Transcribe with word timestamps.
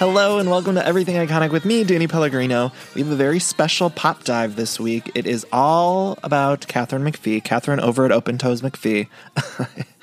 Hello 0.00 0.38
and 0.38 0.48
welcome 0.48 0.76
to 0.76 0.86
Everything 0.86 1.16
Iconic 1.16 1.50
with 1.50 1.66
me, 1.66 1.84
Danny 1.84 2.06
Pellegrino. 2.06 2.72
We 2.94 3.02
have 3.02 3.10
a 3.10 3.16
very 3.16 3.38
special 3.38 3.90
pop 3.90 4.24
dive 4.24 4.56
this 4.56 4.80
week. 4.80 5.10
It 5.14 5.26
is 5.26 5.44
all 5.52 6.18
about 6.22 6.66
Katharine 6.66 7.02
McPhee, 7.02 7.44
Katharine 7.44 7.80
over 7.80 8.06
at 8.06 8.10
Open 8.10 8.38
Toes 8.38 8.62
McPhee. 8.62 9.08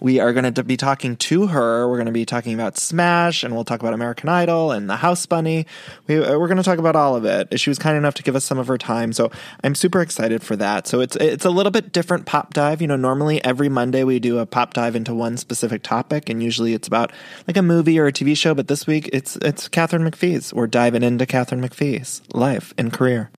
we 0.00 0.20
are 0.20 0.32
going 0.32 0.52
to 0.52 0.64
be 0.64 0.76
talking 0.76 1.16
to 1.16 1.48
her. 1.48 1.88
We're 1.88 1.96
going 1.96 2.06
to 2.06 2.12
be 2.12 2.26
talking 2.26 2.54
about 2.54 2.76
Smash, 2.76 3.42
and 3.42 3.54
we'll 3.54 3.64
talk 3.64 3.80
about 3.80 3.94
American 3.94 4.28
Idol 4.28 4.70
and 4.72 4.88
the 4.88 4.96
House 4.96 5.24
Bunny. 5.26 5.66
We, 6.06 6.18
uh, 6.18 6.36
are 6.36 6.46
going 6.46 6.56
to 6.56 6.62
talk 6.62 6.78
about 6.78 6.96
all 6.96 7.16
of 7.16 7.24
it. 7.24 7.58
She 7.58 7.70
was 7.70 7.78
kind 7.78 7.96
enough 7.96 8.14
to 8.14 8.22
give 8.22 8.36
us 8.36 8.44
some 8.44 8.58
of 8.58 8.66
her 8.68 8.78
time, 8.78 9.12
so 9.12 9.30
I'm 9.64 9.74
super 9.74 10.00
excited 10.00 10.42
for 10.42 10.56
that. 10.56 10.86
So 10.86 11.00
it's 11.00 11.16
it's 11.16 11.44
a 11.44 11.50
little 11.50 11.72
bit 11.72 11.92
different 11.92 12.26
pop 12.26 12.54
dive. 12.54 12.80
You 12.80 12.88
know, 12.88 12.96
normally 12.96 13.44
every 13.44 13.68
Monday 13.68 14.04
we 14.04 14.18
do 14.18 14.38
a 14.38 14.46
pop 14.46 14.74
dive 14.74 14.96
into 14.96 15.14
one 15.14 15.36
specific 15.36 15.82
topic, 15.82 16.28
and 16.28 16.42
usually 16.42 16.74
it's 16.74 16.88
about 16.88 17.12
like 17.46 17.56
a 17.56 17.62
movie 17.62 17.98
or 17.98 18.06
a 18.06 18.12
TV 18.12 18.36
show. 18.36 18.54
But 18.54 18.68
this 18.68 18.86
week 18.86 19.08
it's 19.12 19.36
it's 19.36 19.68
Katharine 19.68 20.08
McPhee's. 20.08 20.52
We're 20.52 20.66
diving 20.66 21.02
into 21.02 21.26
Katharine 21.26 21.62
McPhee's 21.62 22.22
life 22.32 22.74
and 22.76 22.92
career. 22.92 23.30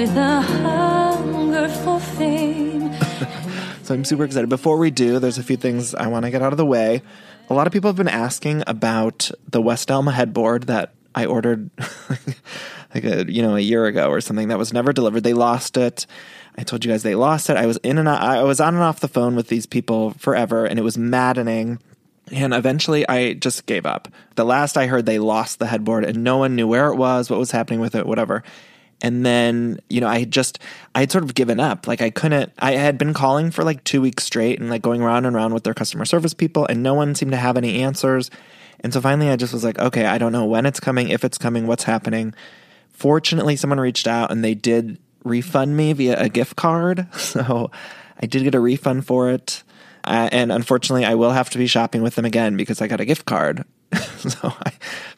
With 0.00 0.16
a 0.16 0.40
hunger 0.40 1.68
for 1.68 2.00
fame. 2.00 2.90
so 3.82 3.92
I'm 3.92 4.06
super 4.06 4.24
excited. 4.24 4.48
Before 4.48 4.78
we 4.78 4.90
do, 4.90 5.18
there's 5.18 5.36
a 5.36 5.42
few 5.42 5.58
things 5.58 5.94
I 5.94 6.06
want 6.06 6.24
to 6.24 6.30
get 6.30 6.40
out 6.40 6.54
of 6.54 6.56
the 6.56 6.64
way. 6.64 7.02
A 7.50 7.54
lot 7.54 7.66
of 7.66 7.72
people 7.74 7.90
have 7.90 7.96
been 7.96 8.08
asking 8.08 8.62
about 8.66 9.30
the 9.46 9.60
West 9.60 9.90
Elm 9.90 10.06
headboard 10.06 10.62
that 10.68 10.94
I 11.14 11.26
ordered 11.26 11.68
like 12.94 13.04
a, 13.04 13.30
you 13.30 13.42
know 13.42 13.56
a 13.56 13.60
year 13.60 13.84
ago 13.84 14.08
or 14.08 14.22
something 14.22 14.48
that 14.48 14.56
was 14.56 14.72
never 14.72 14.94
delivered. 14.94 15.22
They 15.22 15.34
lost 15.34 15.76
it. 15.76 16.06
I 16.56 16.62
told 16.62 16.82
you 16.82 16.90
guys 16.90 17.02
they 17.02 17.14
lost 17.14 17.50
it. 17.50 17.58
I 17.58 17.66
was 17.66 17.76
in 17.82 17.98
and 17.98 18.08
I 18.08 18.42
was 18.42 18.58
on 18.58 18.72
and 18.72 18.82
off 18.82 19.00
the 19.00 19.08
phone 19.08 19.36
with 19.36 19.48
these 19.48 19.66
people 19.66 20.12
forever, 20.12 20.64
and 20.64 20.78
it 20.78 20.82
was 20.82 20.96
maddening. 20.96 21.78
And 22.32 22.54
eventually 22.54 23.06
I 23.06 23.34
just 23.34 23.66
gave 23.66 23.84
up. 23.84 24.08
The 24.36 24.44
last 24.44 24.78
I 24.78 24.86
heard, 24.86 25.04
they 25.04 25.18
lost 25.18 25.58
the 25.58 25.66
headboard 25.66 26.04
and 26.04 26.24
no 26.24 26.38
one 26.38 26.56
knew 26.56 26.68
where 26.68 26.86
it 26.86 26.96
was, 26.96 27.28
what 27.28 27.38
was 27.38 27.50
happening 27.50 27.80
with 27.80 27.94
it, 27.94 28.06
whatever. 28.06 28.44
And 29.02 29.24
then, 29.24 29.80
you 29.88 30.00
know, 30.00 30.08
I 30.08 30.18
had 30.20 30.30
just, 30.30 30.58
I 30.94 31.00
had 31.00 31.10
sort 31.10 31.24
of 31.24 31.34
given 31.34 31.58
up. 31.58 31.86
Like 31.86 32.02
I 32.02 32.10
couldn't, 32.10 32.52
I 32.58 32.72
had 32.72 32.98
been 32.98 33.14
calling 33.14 33.50
for 33.50 33.64
like 33.64 33.82
two 33.84 34.00
weeks 34.00 34.24
straight 34.24 34.60
and 34.60 34.68
like 34.68 34.82
going 34.82 35.00
around 35.00 35.24
and 35.24 35.34
around 35.34 35.54
with 35.54 35.64
their 35.64 35.74
customer 35.74 36.04
service 36.04 36.34
people 36.34 36.66
and 36.66 36.82
no 36.82 36.94
one 36.94 37.14
seemed 37.14 37.32
to 37.32 37.38
have 37.38 37.56
any 37.56 37.82
answers. 37.82 38.30
And 38.80 38.92
so 38.92 39.00
finally 39.00 39.30
I 39.30 39.36
just 39.36 39.52
was 39.52 39.64
like, 39.64 39.78
okay, 39.78 40.06
I 40.06 40.18
don't 40.18 40.32
know 40.32 40.44
when 40.44 40.66
it's 40.66 40.80
coming, 40.80 41.08
if 41.08 41.24
it's 41.24 41.38
coming, 41.38 41.66
what's 41.66 41.84
happening. 41.84 42.34
Fortunately, 42.92 43.56
someone 43.56 43.80
reached 43.80 44.06
out 44.06 44.30
and 44.30 44.44
they 44.44 44.54
did 44.54 44.98
refund 45.24 45.76
me 45.76 45.92
via 45.92 46.20
a 46.20 46.28
gift 46.28 46.56
card. 46.56 47.06
So 47.16 47.70
I 48.22 48.26
did 48.26 48.42
get 48.42 48.54
a 48.54 48.60
refund 48.60 49.06
for 49.06 49.30
it. 49.30 49.62
Uh, 50.04 50.28
and 50.32 50.52
unfortunately, 50.52 51.04
I 51.04 51.14
will 51.14 51.30
have 51.30 51.50
to 51.50 51.58
be 51.58 51.66
shopping 51.66 52.02
with 52.02 52.16
them 52.16 52.24
again 52.24 52.56
because 52.56 52.82
I 52.82 52.86
got 52.86 53.00
a 53.00 53.04
gift 53.04 53.24
card. 53.24 53.64
so 54.18 54.52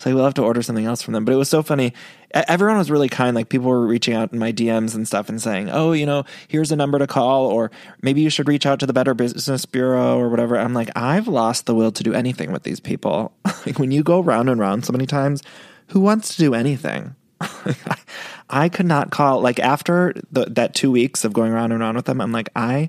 I 0.05 0.15
will 0.15 0.25
have 0.25 0.35
to 0.35 0.43
order 0.43 0.63
something 0.63 0.87
else 0.87 1.03
from 1.03 1.13
them. 1.13 1.25
But 1.25 1.33
it 1.33 1.37
was 1.37 1.49
so 1.49 1.63
funny. 1.63 1.93
Everyone 2.33 2.79
was 2.79 2.91
really 2.91 3.09
kind. 3.09 3.35
Like 3.35 3.51
people 3.51 3.69
were 3.69 3.87
reaching 3.87 4.15
out 4.15 4.33
in 4.33 4.39
my 4.39 4.53
DMs 4.53 4.95
and 4.95 5.07
stuff 5.07 5.29
and 5.29 5.41
saying, 5.43 5.69
"Oh, 5.71 5.93
you 5.93 6.07
know, 6.07 6.25
here's 6.49 6.73
a 6.73 6.77
number 6.77 6.99
to 6.99 7.07
call, 7.07 7.47
or 7.47 7.71
maybe 8.01 8.23
you 8.23 8.31
should 8.31 8.49
reach 8.49 8.65
out 8.65 8.81
to 8.81 8.87
the 8.87 8.95
Better 8.95 9.13
Business 9.13 9.67
Bureau 9.67 10.19
or 10.19 10.31
whatever." 10.31 10.59
I'm 10.59 10.73
like, 10.73 10.91
I've 10.97 11.29
lost 11.29 11.67
the 11.67 11.75
will 11.75 11.93
to 11.93 12.03
do 12.03 12.15
anything 12.15 12.51
with 12.51 12.63
these 12.63 12.81
people. 12.81 13.33
like 13.67 13.79
when 13.79 13.91
you 13.91 14.03
go 14.03 14.21
round 14.21 14.49
and 14.49 14.59
round 14.59 14.87
so 14.87 14.93
many 14.93 15.07
times, 15.07 15.43
who 15.89 16.01
wants 16.01 16.35
to 16.37 16.43
do 16.43 16.55
anything? 16.55 17.15
I 18.51 18.69
could 18.69 18.87
not 18.87 19.11
call. 19.11 19.41
Like 19.41 19.59
after 19.59 20.15
the, 20.31 20.47
that 20.47 20.75
two 20.75 20.91
weeks 20.91 21.25
of 21.25 21.33
going 21.33 21.53
around 21.53 21.73
and 21.73 21.83
around 21.83 21.97
with 21.97 22.07
them, 22.07 22.21
I'm 22.21 22.33
like, 22.33 22.49
I 22.57 22.89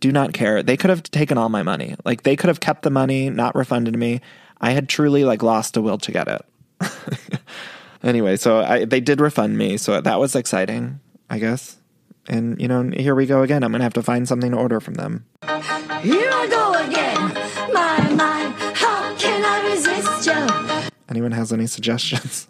do 0.00 0.12
not 0.12 0.32
care. 0.32 0.62
They 0.62 0.76
could 0.76 0.90
have 0.90 1.02
taken 1.02 1.38
all 1.38 1.48
my 1.48 1.62
money. 1.62 1.96
Like 2.04 2.22
they 2.22 2.36
could 2.36 2.48
have 2.48 2.60
kept 2.60 2.82
the 2.82 2.90
money, 2.90 3.30
not 3.30 3.54
refunded 3.54 3.96
me. 3.96 4.20
I 4.60 4.72
had 4.72 4.88
truly 4.88 5.24
like 5.24 5.42
lost 5.42 5.76
a 5.76 5.82
will 5.82 5.98
to 5.98 6.12
get 6.12 6.28
it. 6.28 6.44
anyway, 8.02 8.36
so 8.36 8.60
I, 8.60 8.84
they 8.84 9.00
did 9.00 9.20
refund 9.20 9.56
me, 9.58 9.76
so 9.76 10.00
that 10.00 10.18
was 10.18 10.34
exciting, 10.34 11.00
I 11.30 11.38
guess. 11.38 11.76
And 12.28 12.60
you 12.60 12.68
know, 12.68 12.90
here 12.94 13.14
we 13.14 13.26
go 13.26 13.42
again. 13.42 13.64
I'm 13.64 13.72
gonna 13.72 13.84
have 13.84 13.94
to 13.94 14.02
find 14.02 14.28
something 14.28 14.52
to 14.52 14.58
order 14.58 14.80
from 14.80 14.94
them. 14.94 15.24
Here 15.42 16.30
I 16.30 16.46
go 16.50 16.74
again. 16.86 17.72
My, 17.72 18.10
my, 18.14 18.54
how 18.74 19.16
can 19.16 19.44
I 19.44 19.70
resist 19.70 20.26
you? 20.26 20.90
Anyone 21.08 21.32
has 21.32 21.52
any 21.52 21.66
suggestions? 21.66 22.46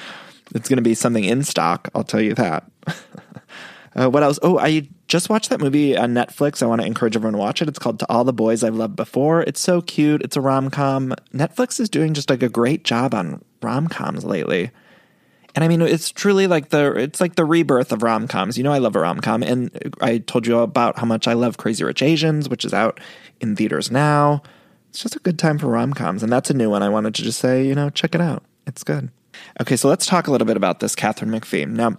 it's 0.54 0.68
gonna 0.68 0.82
be 0.82 0.94
something 0.94 1.24
in 1.24 1.44
stock. 1.44 1.88
I'll 1.94 2.04
tell 2.04 2.22
you 2.22 2.34
that. 2.34 2.70
uh, 3.98 4.08
what 4.08 4.22
else? 4.22 4.38
Oh, 4.42 4.58
I 4.58 4.88
just 5.08 5.28
watched 5.28 5.50
that 5.50 5.60
movie 5.60 5.96
on 5.96 6.14
Netflix. 6.14 6.62
I 6.62 6.66
want 6.66 6.80
to 6.80 6.86
encourage 6.86 7.16
everyone 7.16 7.32
to 7.32 7.38
watch 7.38 7.60
it. 7.60 7.68
It's 7.68 7.78
called 7.78 7.98
To 7.98 8.08
All 8.08 8.22
the 8.22 8.32
Boys 8.32 8.62
I've 8.62 8.76
Loved 8.76 8.94
Before. 8.94 9.42
It's 9.42 9.60
so 9.60 9.80
cute. 9.80 10.22
It's 10.22 10.36
a 10.36 10.40
rom 10.40 10.70
com. 10.70 11.14
Netflix 11.34 11.80
is 11.80 11.88
doing 11.88 12.14
just 12.14 12.30
like 12.30 12.42
a 12.42 12.48
great 12.48 12.84
job 12.84 13.12
on 13.12 13.44
rom 13.60 13.88
coms 13.88 14.24
lately. 14.24 14.70
And 15.54 15.64
I 15.64 15.68
mean, 15.68 15.82
it's 15.82 16.10
truly 16.10 16.46
like 16.46 16.68
the 16.68 16.92
it's 16.92 17.20
like 17.20 17.34
the 17.34 17.44
rebirth 17.44 17.90
of 17.90 18.04
rom 18.04 18.28
coms. 18.28 18.56
You 18.56 18.62
know, 18.62 18.72
I 18.72 18.78
love 18.78 18.94
a 18.94 19.00
rom 19.00 19.18
com, 19.18 19.42
and 19.42 19.92
I 20.00 20.18
told 20.18 20.46
you 20.46 20.58
about 20.58 20.98
how 20.98 21.06
much 21.06 21.26
I 21.26 21.32
love 21.32 21.56
Crazy 21.56 21.82
Rich 21.82 22.02
Asians, 22.02 22.48
which 22.48 22.64
is 22.64 22.72
out 22.72 23.00
in 23.40 23.56
theaters 23.56 23.90
now. 23.90 24.42
It's 24.90 25.02
just 25.02 25.16
a 25.16 25.20
good 25.20 25.38
time 25.38 25.58
for 25.58 25.66
rom 25.66 25.92
coms, 25.92 26.22
and 26.22 26.32
that's 26.32 26.50
a 26.50 26.54
new 26.54 26.70
one. 26.70 26.84
I 26.84 26.88
wanted 26.88 27.16
to 27.16 27.22
just 27.22 27.40
say, 27.40 27.66
you 27.66 27.74
know, 27.74 27.90
check 27.90 28.14
it 28.14 28.20
out. 28.20 28.44
It's 28.66 28.84
good. 28.84 29.10
Okay, 29.60 29.76
so 29.76 29.88
let's 29.88 30.06
talk 30.06 30.28
a 30.28 30.30
little 30.30 30.46
bit 30.46 30.56
about 30.56 30.80
this 30.80 30.94
Katharine 30.94 31.30
McPhee. 31.30 31.68
Now, 31.68 31.96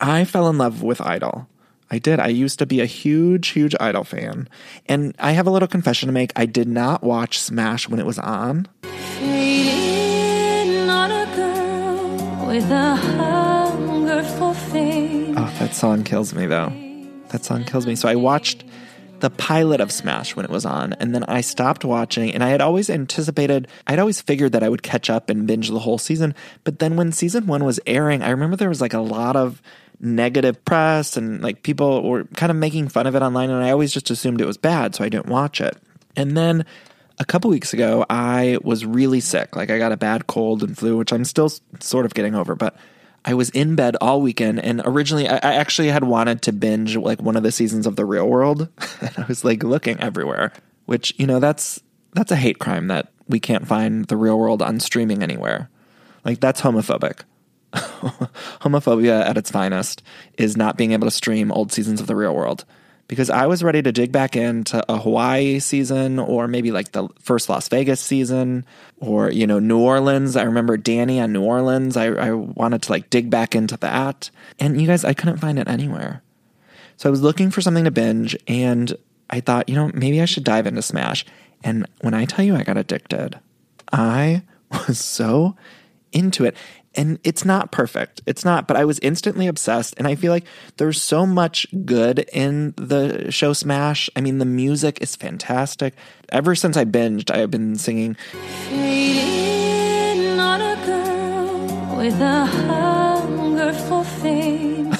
I 0.00 0.24
fell 0.24 0.48
in 0.48 0.58
love 0.58 0.82
with 0.82 1.00
Idol. 1.00 1.48
I 1.90 1.98
did. 1.98 2.18
I 2.18 2.28
used 2.28 2.58
to 2.58 2.66
be 2.66 2.80
a 2.80 2.86
huge, 2.86 3.48
huge 3.48 3.74
Idol 3.78 4.04
fan. 4.04 4.48
And 4.86 5.14
I 5.18 5.32
have 5.32 5.46
a 5.46 5.50
little 5.50 5.68
confession 5.68 6.08
to 6.08 6.12
make. 6.12 6.32
I 6.34 6.46
did 6.46 6.66
not 6.66 7.02
watch 7.02 7.38
Smash 7.38 7.88
when 7.88 8.00
it 8.00 8.06
was 8.06 8.18
on. 8.18 8.66
Oh, 15.36 15.54
that 15.58 15.74
song 15.74 16.04
kills 16.04 16.34
me, 16.34 16.46
though. 16.46 16.72
That 17.28 17.44
song 17.44 17.64
kills 17.64 17.86
me. 17.86 17.96
So 17.96 18.08
I 18.08 18.14
watched 18.16 18.64
the 19.20 19.30
pilot 19.30 19.80
of 19.80 19.90
Smash 19.90 20.36
when 20.36 20.44
it 20.44 20.50
was 20.50 20.66
on, 20.66 20.92
and 20.94 21.14
then 21.14 21.24
I 21.24 21.40
stopped 21.40 21.84
watching. 21.84 22.32
And 22.32 22.42
I 22.44 22.48
had 22.48 22.60
always 22.60 22.90
anticipated, 22.90 23.68
I'd 23.86 23.98
always 23.98 24.20
figured 24.20 24.52
that 24.52 24.62
I 24.62 24.68
would 24.68 24.82
catch 24.82 25.08
up 25.08 25.30
and 25.30 25.46
binge 25.46 25.70
the 25.70 25.78
whole 25.78 25.98
season. 25.98 26.34
But 26.64 26.78
then 26.78 26.96
when 26.96 27.12
season 27.12 27.46
one 27.46 27.64
was 27.64 27.80
airing, 27.86 28.22
I 28.22 28.30
remember 28.30 28.56
there 28.56 28.68
was 28.68 28.80
like 28.80 28.94
a 28.94 29.00
lot 29.00 29.36
of 29.36 29.62
negative 30.00 30.64
press 30.64 31.16
and 31.16 31.42
like 31.42 31.62
people 31.62 32.02
were 32.08 32.24
kind 32.36 32.50
of 32.50 32.56
making 32.56 32.88
fun 32.88 33.06
of 33.06 33.14
it 33.14 33.22
online 33.22 33.50
and 33.50 33.62
I 33.62 33.70
always 33.70 33.92
just 33.92 34.10
assumed 34.10 34.40
it 34.40 34.46
was 34.46 34.56
bad 34.56 34.94
so 34.94 35.04
I 35.04 35.08
didn't 35.08 35.26
watch 35.26 35.60
it. 35.60 35.76
And 36.16 36.36
then 36.36 36.64
a 37.18 37.24
couple 37.24 37.50
weeks 37.50 37.72
ago 37.72 38.04
I 38.10 38.58
was 38.62 38.84
really 38.84 39.20
sick. 39.20 39.56
Like 39.56 39.70
I 39.70 39.78
got 39.78 39.92
a 39.92 39.96
bad 39.96 40.26
cold 40.26 40.62
and 40.62 40.76
flu 40.76 40.96
which 40.96 41.12
I'm 41.12 41.24
still 41.24 41.50
sort 41.80 42.06
of 42.06 42.14
getting 42.14 42.34
over, 42.34 42.54
but 42.54 42.76
I 43.24 43.34
was 43.34 43.50
in 43.50 43.74
bed 43.74 43.96
all 44.00 44.20
weekend 44.20 44.60
and 44.60 44.82
originally 44.84 45.28
I, 45.28 45.38
actually 45.38 45.88
had 45.88 46.04
wanted 46.04 46.42
to 46.42 46.52
binge 46.52 46.96
like 46.96 47.22
one 47.22 47.36
of 47.36 47.42
the 47.42 47.52
seasons 47.52 47.86
of 47.86 47.96
The 47.96 48.04
Real 48.04 48.28
World 48.28 48.68
and 49.00 49.12
I 49.16 49.24
was 49.26 49.44
like 49.44 49.62
looking 49.62 49.98
everywhere, 50.00 50.52
which 50.86 51.14
you 51.16 51.26
know 51.26 51.40
that's 51.40 51.80
that's 52.12 52.32
a 52.32 52.36
hate 52.36 52.58
crime 52.58 52.88
that 52.88 53.12
we 53.28 53.40
can't 53.40 53.66
find 53.66 54.04
The 54.06 54.16
Real 54.16 54.38
World 54.38 54.60
on 54.60 54.80
streaming 54.80 55.22
anywhere. 55.22 55.70
Like 56.24 56.40
that's 56.40 56.60
homophobic. 56.60 57.20
homophobia 58.60 59.24
at 59.24 59.36
its 59.36 59.50
finest 59.50 60.02
is 60.38 60.56
not 60.56 60.76
being 60.76 60.92
able 60.92 61.06
to 61.06 61.10
stream 61.10 61.50
old 61.52 61.72
seasons 61.72 62.00
of 62.00 62.06
the 62.06 62.16
real 62.16 62.34
world. 62.34 62.64
because 63.06 63.28
I 63.28 63.46
was 63.46 63.62
ready 63.62 63.82
to 63.82 63.92
dig 63.92 64.12
back 64.12 64.34
into 64.34 64.82
a 64.90 64.98
Hawaii 64.98 65.58
season 65.58 66.18
or 66.18 66.48
maybe 66.48 66.70
like 66.72 66.92
the 66.92 67.08
first 67.20 67.48
Las 67.48 67.68
Vegas 67.68 68.00
season 68.00 68.64
or, 68.98 69.30
you 69.30 69.46
know, 69.46 69.58
New 69.58 69.78
Orleans. 69.78 70.36
I 70.36 70.44
remember 70.44 70.76
Danny 70.76 71.20
on 71.20 71.32
New 71.32 71.42
Orleans. 71.42 71.96
I, 71.96 72.06
I 72.06 72.32
wanted 72.32 72.82
to 72.82 72.92
like 72.92 73.10
dig 73.10 73.28
back 73.28 73.54
into 73.54 73.76
that. 73.78 74.30
And 74.58 74.80
you 74.80 74.86
guys, 74.86 75.04
I 75.04 75.12
couldn't 75.12 75.36
find 75.38 75.58
it 75.58 75.68
anywhere. 75.68 76.22
So 76.96 77.08
I 77.08 77.10
was 77.10 77.22
looking 77.22 77.50
for 77.50 77.60
something 77.60 77.84
to 77.84 77.90
binge 77.90 78.36
and 78.48 78.96
I 79.28 79.40
thought, 79.40 79.68
you 79.68 79.74
know, 79.74 79.90
maybe 79.92 80.22
I 80.22 80.26
should 80.26 80.44
dive 80.44 80.66
into 80.66 80.82
Smash. 80.82 81.26
And 81.62 81.86
when 82.00 82.14
I 82.14 82.24
tell 82.24 82.44
you 82.44 82.56
I 82.56 82.62
got 82.62 82.76
addicted, 82.76 83.38
I 83.92 84.42
was 84.88 84.98
so 84.98 85.56
into 86.12 86.44
it 86.44 86.56
and 86.96 87.18
it's 87.24 87.44
not 87.44 87.72
perfect. 87.72 88.22
It's 88.26 88.44
not, 88.44 88.68
but 88.68 88.76
I 88.76 88.84
was 88.84 88.98
instantly 89.00 89.46
obsessed. 89.46 89.94
And 89.96 90.06
I 90.06 90.14
feel 90.14 90.32
like 90.32 90.44
there's 90.76 91.02
so 91.02 91.26
much 91.26 91.66
good 91.84 92.20
in 92.32 92.74
the 92.76 93.30
show 93.30 93.52
Smash. 93.52 94.08
I 94.14 94.20
mean, 94.20 94.38
the 94.38 94.44
music 94.44 95.00
is 95.00 95.16
fantastic. 95.16 95.94
Ever 96.30 96.54
since 96.54 96.76
I 96.76 96.84
binged, 96.84 97.30
I've 97.30 97.50
been 97.50 97.76
singing. 97.76 98.16
on 100.40 100.60
a 100.60 100.86
girl 100.86 101.96
with 101.96 102.20
a 102.20 102.46
hunger 102.46 103.72
for 103.72 104.04
fame. 104.04 104.94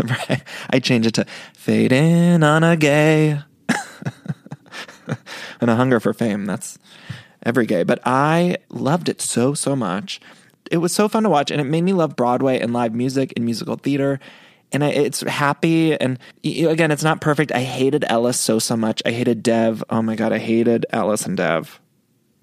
I 0.70 0.80
change 0.80 1.06
it 1.06 1.14
to 1.14 1.26
fade 1.54 1.92
in 1.92 2.42
on 2.42 2.64
a 2.64 2.76
gay 2.76 3.40
and 5.60 5.70
a 5.70 5.76
hunger 5.76 6.00
for 6.00 6.12
fame. 6.12 6.46
That's 6.46 6.78
every 7.44 7.66
gay. 7.66 7.84
But 7.84 8.00
I 8.04 8.56
loved 8.70 9.08
it 9.08 9.20
so, 9.20 9.54
so 9.54 9.76
much 9.76 10.20
it 10.70 10.78
was 10.78 10.92
so 10.92 11.08
fun 11.08 11.22
to 11.24 11.28
watch 11.28 11.50
and 11.50 11.60
it 11.60 11.64
made 11.64 11.82
me 11.82 11.92
love 11.92 12.16
Broadway 12.16 12.58
and 12.58 12.72
live 12.72 12.94
music 12.94 13.32
and 13.36 13.44
musical 13.44 13.76
theater. 13.76 14.20
And 14.72 14.82
I, 14.82 14.88
it's 14.88 15.20
happy. 15.20 15.98
And 15.98 16.18
again, 16.44 16.90
it's 16.90 17.04
not 17.04 17.20
perfect. 17.20 17.52
I 17.52 17.60
hated 17.60 18.04
Ellis 18.08 18.40
so, 18.40 18.58
so 18.58 18.76
much. 18.76 19.02
I 19.06 19.12
hated 19.12 19.42
Dev. 19.42 19.84
Oh 19.88 20.02
my 20.02 20.16
God, 20.16 20.32
I 20.32 20.38
hated 20.38 20.86
Ellis 20.90 21.26
and 21.26 21.36
Dev. 21.36 21.80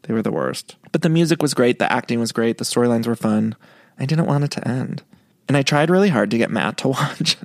They 0.04 0.14
were 0.14 0.22
the 0.22 0.32
worst. 0.32 0.78
But 0.92 1.02
the 1.02 1.10
music 1.10 1.42
was 1.42 1.54
great. 1.54 1.80
The 1.80 1.92
acting 1.92 2.20
was 2.20 2.32
great. 2.32 2.58
The 2.58 2.64
storylines 2.64 3.06
were 3.06 3.16
fun. 3.16 3.56
I 4.00 4.06
didn't 4.06 4.26
want 4.26 4.44
it 4.44 4.52
to 4.52 4.68
end. 4.68 5.04
And 5.48 5.58
I 5.58 5.62
tried 5.62 5.90
really 5.90 6.10
hard 6.10 6.32
to 6.32 6.38
get 6.38 6.50
Matt 6.50 6.78
to 6.78 6.88
watch. 6.90 7.38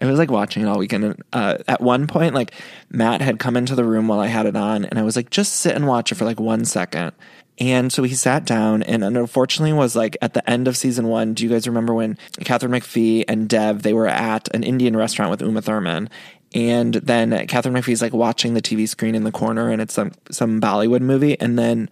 I 0.00 0.06
was 0.06 0.18
like 0.18 0.30
watching 0.30 0.62
it 0.62 0.66
all 0.66 0.78
weekend. 0.78 1.04
And 1.04 1.22
uh, 1.32 1.58
at 1.68 1.80
one 1.80 2.06
point, 2.06 2.34
like 2.34 2.54
Matt 2.90 3.20
had 3.20 3.38
come 3.38 3.56
into 3.56 3.74
the 3.74 3.84
room 3.84 4.08
while 4.08 4.20
I 4.20 4.28
had 4.28 4.46
it 4.46 4.56
on, 4.56 4.84
and 4.86 4.98
I 4.98 5.02
was 5.02 5.16
like, 5.16 5.30
just 5.30 5.54
sit 5.56 5.76
and 5.76 5.86
watch 5.86 6.10
it 6.10 6.14
for 6.14 6.24
like 6.24 6.40
one 6.40 6.64
second. 6.64 7.12
And 7.60 7.92
so 7.92 8.02
he 8.02 8.14
sat 8.14 8.46
down, 8.46 8.82
and 8.82 9.04
unfortunately, 9.04 9.74
was 9.74 9.94
like 9.94 10.16
at 10.22 10.32
the 10.32 10.48
end 10.48 10.66
of 10.66 10.78
season 10.78 11.08
one. 11.08 11.34
Do 11.34 11.44
you 11.44 11.50
guys 11.50 11.68
remember 11.68 11.92
when 11.92 12.16
Katharine 12.42 12.72
McPhee 12.72 13.24
and 13.28 13.48
Dev 13.48 13.82
they 13.82 13.92
were 13.92 14.08
at 14.08 14.48
an 14.54 14.62
Indian 14.62 14.96
restaurant 14.96 15.30
with 15.30 15.42
Uma 15.42 15.60
Thurman, 15.60 16.08
and 16.54 16.94
then 16.94 17.46
Katharine 17.46 17.74
McPhee's 17.74 18.00
like 18.00 18.14
watching 18.14 18.54
the 18.54 18.62
TV 18.62 18.88
screen 18.88 19.14
in 19.14 19.24
the 19.24 19.30
corner, 19.30 19.68
and 19.68 19.82
it's 19.82 19.92
some 19.92 20.12
some 20.30 20.58
Bollywood 20.58 21.02
movie, 21.02 21.38
and 21.38 21.58
then 21.58 21.90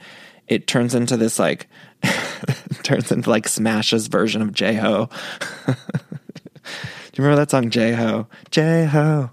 it 0.49 0.67
turns 0.67 0.95
into 0.95 1.19
this 1.19 1.39
like 1.39 1.67
turns 2.83 3.13
into 3.13 3.29
like 3.29 3.47
Smash's 3.47 4.07
version 4.07 4.41
of 4.41 4.53
Jai 4.53 4.73
Ho. 4.73 5.11
Do 5.67 5.73
you 7.15 7.25
remember 7.25 7.37
that 7.37 7.51
song 7.51 7.69
Jai 7.69 7.93
Ho? 7.93 8.27
Jai 8.51 8.85
Ho. 8.85 9.31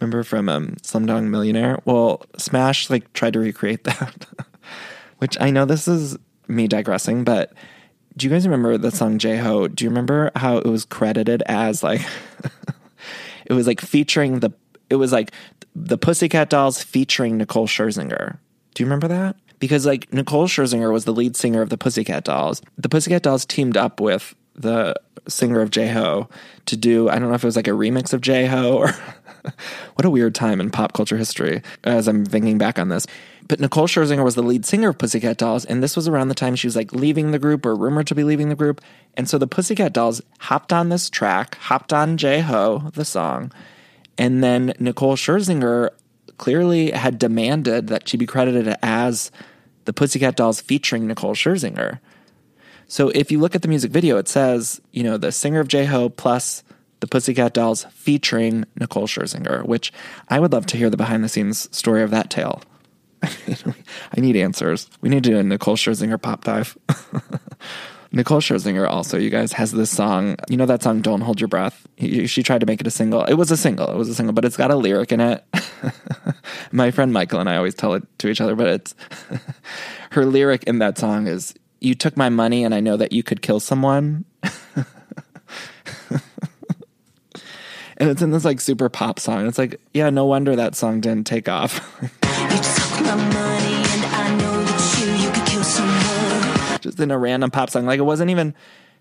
Remember 0.00 0.24
from 0.24 0.48
um, 0.48 0.76
Slumdog 0.82 1.24
Millionaire? 1.24 1.78
Well, 1.84 2.22
Smash 2.36 2.90
like 2.90 3.12
tried 3.12 3.32
to 3.34 3.38
recreate 3.38 3.84
that 3.84 4.26
which 5.18 5.36
I 5.40 5.50
know 5.50 5.64
this 5.64 5.88
is 5.88 6.16
me 6.48 6.68
digressing, 6.68 7.24
but 7.24 7.52
do 8.16 8.26
you 8.26 8.32
guys 8.32 8.46
remember 8.46 8.78
the 8.78 8.90
song 8.90 9.18
Jai 9.18 9.36
Ho? 9.36 9.68
Do 9.68 9.84
you 9.84 9.90
remember 9.90 10.30
how 10.36 10.56
it 10.58 10.66
was 10.66 10.84
credited 10.84 11.42
as 11.46 11.82
like 11.82 12.00
it 13.46 13.52
was 13.52 13.66
like 13.66 13.80
featuring 13.80 14.40
the 14.40 14.50
it 14.88 14.96
was 14.96 15.12
like 15.12 15.32
the 15.74 15.98
Pussycat 15.98 16.48
Dolls 16.48 16.82
featuring 16.82 17.36
Nicole 17.36 17.66
Scherzinger. 17.66 18.38
Do 18.74 18.82
you 18.82 18.86
remember 18.86 19.08
that? 19.08 19.36
Because 19.58 19.84
like 19.84 20.12
Nicole 20.12 20.48
Scherzinger 20.48 20.92
was 20.92 21.04
the 21.04 21.12
lead 21.12 21.36
singer 21.36 21.60
of 21.60 21.68
the 21.68 21.78
Pussycat 21.78 22.24
Dolls. 22.24 22.62
The 22.78 22.88
Pussycat 22.88 23.22
Dolls 23.22 23.44
teamed 23.44 23.76
up 23.76 24.00
with 24.00 24.34
the 24.54 24.94
singer 25.28 25.60
of 25.60 25.70
Jai 25.70 25.86
Ho 25.88 26.28
to 26.66 26.76
do 26.76 27.08
I 27.08 27.18
don't 27.18 27.28
know 27.28 27.34
if 27.34 27.44
it 27.44 27.46
was 27.46 27.56
like 27.56 27.68
a 27.68 27.72
remix 27.72 28.12
of 28.12 28.20
Jai 28.20 28.46
Ho 28.46 28.76
or 28.76 28.88
what 29.94 30.04
a 30.04 30.10
weird 30.10 30.34
time 30.34 30.60
in 30.60 30.70
pop 30.70 30.92
culture 30.92 31.16
history 31.16 31.62
as 31.84 32.08
I'm 32.08 32.24
thinking 32.24 32.58
back 32.58 32.78
on 32.78 32.88
this. 32.88 33.06
But 33.48 33.60
Nicole 33.60 33.86
Scherzinger 33.86 34.24
was 34.24 34.34
the 34.34 34.42
lead 34.42 34.66
singer 34.66 34.88
of 34.88 34.98
Pussycat 34.98 35.36
Dolls, 35.38 35.64
and 35.64 35.80
this 35.80 35.94
was 35.94 36.08
around 36.08 36.28
the 36.28 36.34
time 36.34 36.56
she 36.56 36.66
was 36.66 36.74
like 36.74 36.92
leaving 36.92 37.30
the 37.30 37.38
group 37.38 37.64
or 37.64 37.76
rumored 37.76 38.08
to 38.08 38.14
be 38.14 38.24
leaving 38.24 38.48
the 38.48 38.56
group. 38.56 38.80
And 39.16 39.28
so 39.28 39.38
the 39.38 39.46
Pussycat 39.46 39.92
Dolls 39.92 40.20
hopped 40.40 40.72
on 40.72 40.88
this 40.88 41.08
track, 41.08 41.54
hopped 41.56 41.92
on 41.92 42.16
Jai 42.16 42.40
Ho, 42.40 42.90
the 42.94 43.04
song, 43.04 43.52
and 44.18 44.42
then 44.42 44.72
Nicole 44.80 45.14
Scherzinger 45.14 45.90
clearly 46.38 46.90
had 46.90 47.18
demanded 47.18 47.86
that 47.86 48.08
she 48.08 48.16
be 48.16 48.26
credited 48.26 48.74
as 48.82 49.30
the 49.84 49.92
Pussycat 49.92 50.36
Dolls 50.36 50.60
featuring 50.60 51.06
Nicole 51.06 51.34
Scherzinger. 51.34 52.00
So 52.88 53.08
if 53.10 53.30
you 53.32 53.40
look 53.40 53.54
at 53.54 53.62
the 53.62 53.68
music 53.68 53.90
video, 53.90 54.16
it 54.16 54.28
says, 54.28 54.80
you 54.92 55.02
know, 55.02 55.16
the 55.16 55.32
singer 55.32 55.60
of 55.60 55.68
Jai 55.68 55.84
Ho 55.84 56.08
plus 56.08 56.62
the 57.00 57.06
Pussycat 57.06 57.52
Dolls 57.52 57.84
featuring 57.90 58.64
Nicole 58.78 59.06
Scherzinger, 59.06 59.66
which 59.66 59.92
I 60.28 60.40
would 60.40 60.52
love 60.52 60.66
to 60.66 60.76
hear 60.76 60.88
the 60.88 60.96
behind 60.96 61.22
the 61.22 61.28
scenes 61.28 61.74
story 61.76 62.02
of 62.02 62.10
that 62.10 62.30
tale. 62.30 62.62
I 63.22 64.20
need 64.20 64.36
answers. 64.36 64.88
We 65.00 65.08
need 65.08 65.24
to 65.24 65.30
do 65.30 65.38
a 65.38 65.42
Nicole 65.42 65.76
Scherzinger 65.76 66.20
pop 66.20 66.44
dive. 66.44 66.76
Nicole 68.12 68.40
Scherzinger 68.40 68.88
also, 68.88 69.18
you 69.18 69.30
guys, 69.30 69.52
has 69.52 69.72
this 69.72 69.90
song. 69.90 70.36
You 70.48 70.56
know 70.56 70.66
that 70.66 70.82
song, 70.82 71.02
Don't 71.02 71.20
Hold 71.20 71.40
Your 71.40 71.48
Breath? 71.48 71.86
She 71.98 72.42
tried 72.42 72.60
to 72.60 72.66
make 72.66 72.80
it 72.80 72.86
a 72.86 72.90
single. 72.90 73.24
It 73.24 73.34
was 73.34 73.50
a 73.50 73.56
single. 73.56 73.90
It 73.90 73.96
was 73.96 74.08
a 74.08 74.14
single, 74.14 74.32
but 74.32 74.44
it's 74.44 74.56
got 74.56 74.70
a 74.70 74.76
lyric 74.76 75.12
in 75.12 75.20
it. 75.20 75.44
My 76.72 76.90
friend 76.90 77.12
Michael 77.12 77.40
and 77.40 77.48
I 77.48 77.56
always 77.56 77.74
tell 77.74 77.94
it 77.94 78.04
to 78.20 78.28
each 78.28 78.40
other, 78.40 78.54
but 78.54 78.68
it's 78.68 78.94
her 80.12 80.24
lyric 80.24 80.64
in 80.64 80.78
that 80.78 80.98
song 80.98 81.26
is, 81.26 81.54
You 81.80 81.94
took 81.94 82.16
my 82.16 82.28
money 82.28 82.64
and 82.64 82.74
I 82.74 82.80
know 82.80 82.96
that 82.96 83.12
you 83.12 83.22
could 83.22 83.42
kill 83.42 83.60
someone. 83.60 84.24
and 87.98 88.10
it's 88.10 88.22
in 88.22 88.30
this 88.30 88.44
like 88.44 88.60
super 88.60 88.88
pop 88.88 89.18
song. 89.20 89.46
It's 89.46 89.58
like, 89.58 89.80
yeah, 89.92 90.10
no 90.10 90.24
wonder 90.26 90.56
that 90.56 90.74
song 90.74 91.00
didn't 91.00 91.26
take 91.26 91.48
off. 91.48 91.80
Just 96.80 97.00
in 97.00 97.10
a 97.10 97.18
random 97.18 97.50
pop 97.50 97.70
song. 97.70 97.86
Like 97.86 97.98
it 97.98 98.04
wasn't 98.04 98.30
even 98.30 98.54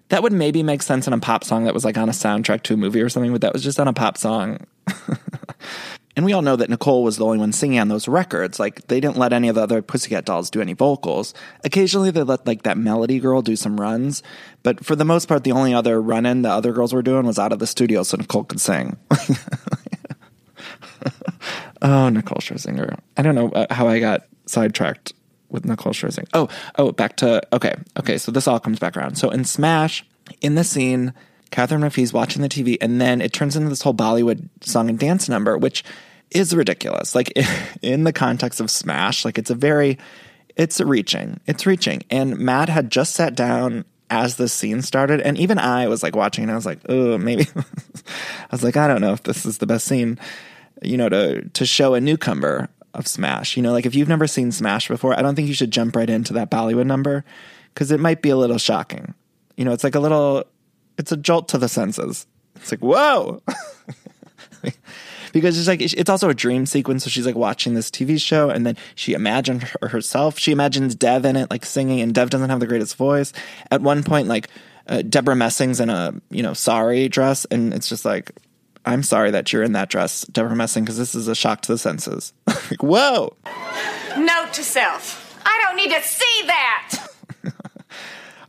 that 0.10 0.22
would 0.22 0.34
maybe 0.34 0.62
make 0.64 0.84
sense 0.84 1.08
in 1.08 1.14
a 1.14 1.20
pop 1.20 1.44
song 1.44 1.64
that 1.66 1.74
was 1.74 1.84
like 1.84 1.98
on 1.98 2.10
a 2.10 2.14
soundtrack 2.14 2.64
to 2.64 2.76
a 2.76 2.78
movie 2.78 3.02
or 3.02 3.10
something, 3.10 3.32
but 3.32 3.42
that 3.42 3.54
was 3.54 3.64
just 3.64 3.80
on 3.80 3.88
a 3.88 3.94
pop 3.94 4.18
song. 4.18 4.60
and 6.16 6.26
we 6.26 6.34
all 6.34 6.42
know 6.42 6.56
that 6.56 6.70
Nicole 6.70 7.04
was 7.04 7.18
the 7.18 7.26
only 7.26 7.38
one 7.38 7.52
singing 7.52 7.80
on 7.80 7.88
those 7.88 8.08
records. 8.08 8.60
Like 8.60 8.88
they 8.88 9.00
didn't 9.00 9.18
let 9.18 9.34
any 9.34 9.50
of 9.50 9.56
the 9.56 9.64
other 9.64 9.82
Pussycat 9.82 10.26
dolls 10.26 10.50
do 10.50 10.62
any 10.62 10.74
vocals. 10.74 11.34
Occasionally 11.64 12.12
they 12.12 12.24
let 12.24 12.48
like 12.48 12.64
that 12.64 12.78
melody 12.78 13.20
girl 13.20 13.42
do 13.42 13.56
some 13.56 13.80
runs, 13.80 14.24
but 14.64 14.86
for 14.86 14.96
the 14.96 15.06
most 15.06 15.28
part, 15.28 15.44
the 15.44 15.52
only 15.52 15.74
other 15.74 16.02
run 16.02 16.26
in 16.26 16.42
the 16.42 16.50
other 16.50 16.72
girls 16.72 16.94
were 16.94 17.02
doing 17.02 17.26
was 17.26 17.40
out 17.40 17.52
of 17.52 17.60
the 17.60 17.68
studio 17.68 18.04
so 18.04 18.18
Nicole 18.18 18.44
could 18.44 18.62
sing. 18.62 18.98
Oh, 21.82 22.10
Nicole 22.10 22.40
Scherzinger. 22.40 22.98
I 23.16 23.22
don't 23.22 23.36
know 23.36 23.50
uh, 23.50 23.72
how 23.72 23.88
I 23.88 24.00
got 24.00 24.26
sidetracked 24.48 25.14
with 25.50 25.66
Nicole 25.66 25.94
Scherzinger. 25.94 26.28
Oh, 26.34 26.50
oh, 26.78 26.92
back 26.92 27.16
to 27.18 27.42
okay, 27.54 27.76
okay. 27.98 28.18
So 28.18 28.32
this 28.32 28.48
all 28.48 28.60
comes 28.60 28.80
back 28.80 28.98
around. 28.98 29.18
So 29.18 29.30
in 29.30 29.46
Smash, 29.46 30.04
in 30.42 30.56
the 30.56 30.64
scene, 30.64 31.14
Katharine 31.52 31.82
McPhee's 31.82 32.14
watching 32.14 32.42
the 32.42 32.50
TV, 32.50 32.78
and 32.82 33.00
then 33.00 33.22
it 33.22 33.34
turns 33.34 33.56
into 33.56 33.70
this 33.70 33.82
whole 33.82 33.94
Bollywood 33.94 34.50
song 34.62 34.90
and 34.90 35.00
dance 35.00 35.30
number, 35.30 35.58
which 35.58 35.84
is 36.32 36.56
ridiculous. 36.56 37.16
Like 37.16 37.32
in 37.82 38.04
the 38.04 38.14
context 38.14 38.60
of 38.60 38.72
Smash, 38.72 39.26
like 39.26 39.38
it's 39.38 39.50
a 39.50 39.56
very, 39.56 39.98
it's 40.56 40.80
reaching, 40.82 41.40
it's 41.48 41.66
reaching. 41.66 42.04
And 42.10 42.38
Matt 42.38 42.70
had 42.70 42.90
just 42.90 43.16
sat 43.16 43.36
down 43.36 43.86
as 44.10 44.36
the 44.36 44.48
scene 44.48 44.82
started, 44.82 45.22
and 45.22 45.38
even 45.38 45.58
I 45.58 45.88
was 45.88 46.04
like 46.04 46.16
watching, 46.16 46.44
and 46.44 46.52
I 46.52 46.56
was 46.56 46.66
like, 46.66 46.80
oh, 46.90 47.18
maybe. 47.18 47.48
I 47.56 48.48
was 48.52 48.64
like, 48.64 48.78
I 48.78 48.88
don't 48.88 49.02
know 49.02 49.14
if 49.14 49.24
this 49.24 49.46
is 49.46 49.58
the 49.58 49.68
best 49.68 49.86
scene 49.86 50.20
you 50.82 50.98
know, 50.98 51.10
to 51.10 51.48
to 51.50 51.66
show 51.66 51.94
a 51.94 52.02
newcomer 52.02 52.70
of 52.94 53.08
Smash. 53.08 53.58
You 53.58 53.64
know, 53.64 53.72
like 53.72 53.86
if 53.86 53.96
you've 53.96 54.10
never 54.10 54.28
seen 54.28 54.52
Smash 54.52 54.88
before, 54.88 55.18
I 55.18 55.22
don't 55.22 55.36
think 55.36 55.48
you 55.48 55.54
should 55.54 55.72
jump 55.72 55.96
right 55.96 56.10
into 56.10 56.34
that 56.34 56.52
Bollywood 56.52 56.88
number 56.88 57.24
because 57.74 57.92
it 57.92 58.00
might 58.00 58.22
be 58.22 58.30
a 58.30 58.38
little 58.38 58.58
shocking. 58.58 59.14
You 59.58 59.66
know, 59.66 59.72
it's 59.72 59.84
like 59.84 59.96
a 59.96 60.00
little, 60.00 60.46
it's 60.98 61.12
a 61.12 61.18
jolt 61.18 61.48
to 61.50 61.58
the 61.58 61.70
senses. 61.70 62.28
It's 62.56 62.72
like 62.72 62.82
whoa. 62.82 63.42
because 65.34 65.58
it's 65.58 65.68
like 65.68 65.82
it's 65.82 66.10
also 66.10 66.30
a 66.30 66.34
dream 66.34 66.66
sequence. 66.66 67.04
So 67.04 67.10
she's 67.10 67.26
like 67.26 67.36
watching 67.36 67.74
this 67.74 67.90
TV 67.90 68.20
show, 68.20 68.50
and 68.50 68.66
then 68.66 68.78
she 68.96 69.14
imagined 69.14 69.64
herself. 69.82 70.40
She 70.40 70.52
imagines 70.52 70.96
Dev 70.96 71.26
in 71.26 71.36
it, 71.36 71.52
like 71.52 71.66
singing, 71.66 72.02
and 72.02 72.14
Dev 72.14 72.30
doesn't 72.30 72.50
have 72.50 72.60
the 72.60 72.68
greatest 72.68 72.96
voice. 72.96 73.34
At 73.70 73.82
one 73.82 74.04
point, 74.04 74.28
like 74.28 74.50
uh, 74.88 75.02
Debra 75.02 75.36
Messing's 75.36 75.80
in 75.80 75.90
a 75.90 76.14
you 76.30 76.42
know 76.42 76.54
sorry 76.54 77.10
dress, 77.10 77.46
and 77.46 77.74
it's 77.74 77.90
just 77.90 78.06
like 78.06 78.32
I'm 78.86 79.04
sorry 79.04 79.32
that 79.32 79.52
you're 79.52 79.64
in 79.64 79.74
that 79.74 79.90
dress, 79.90 80.22
Debra 80.28 80.56
Messing, 80.56 80.84
because 80.84 80.98
this 80.98 81.16
is 81.16 81.28
a 81.28 81.36
shock 81.36 81.62
to 81.64 81.72
the 81.72 81.78
senses. 81.78 82.34
like, 82.48 82.82
whoa. 82.82 83.36
Note 84.18 84.54
to 84.54 84.64
self 84.64 85.26
I 85.46 85.64
don't 85.68 85.76
need 85.76 85.94
to 85.94 86.02
see 86.02 86.44
that. 86.48 87.05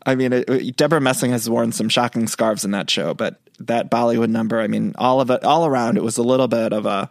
I 0.07 0.15
mean, 0.15 0.33
it, 0.33 0.77
Debra 0.77 1.01
Messing 1.01 1.33
has 1.33 1.51
worn 1.51 1.73
some 1.73 1.89
shocking 1.89 2.29
scarves 2.29 2.65
in 2.65 2.71
that 2.71 2.89
show, 2.89 3.13
but 3.13 3.41
that 3.59 3.91
Bollywood 3.91 4.31
number, 4.31 4.61
I 4.61 4.69
mean, 4.69 4.95
all 4.97 5.21
of 5.21 5.31
it, 5.31 5.45
all 5.45 5.67
around, 5.67 5.97
it 5.97 6.05
was 6.05 6.17
a 6.17 6.23
little 6.23 6.47
bit 6.47 6.73
of 6.73 6.87
a 6.87 7.11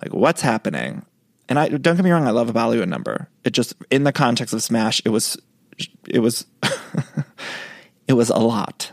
like, 0.00 0.14
what's 0.14 0.40
happening? 0.40 1.04
And 1.48 1.58
I 1.58 1.68
don't 1.68 1.96
get 1.96 2.04
me 2.04 2.10
wrong, 2.10 2.26
I 2.26 2.30
love 2.30 2.48
a 2.48 2.52
Bollywood 2.52 2.88
number. 2.88 3.28
It 3.42 3.50
just 3.50 3.74
in 3.90 4.04
the 4.04 4.12
context 4.12 4.54
of 4.54 4.62
Smash, 4.62 5.02
it 5.04 5.08
was, 5.08 5.36
it 6.06 6.20
was, 6.20 6.46
it 8.08 8.12
was 8.12 8.30
a 8.30 8.38
lot. 8.38 8.92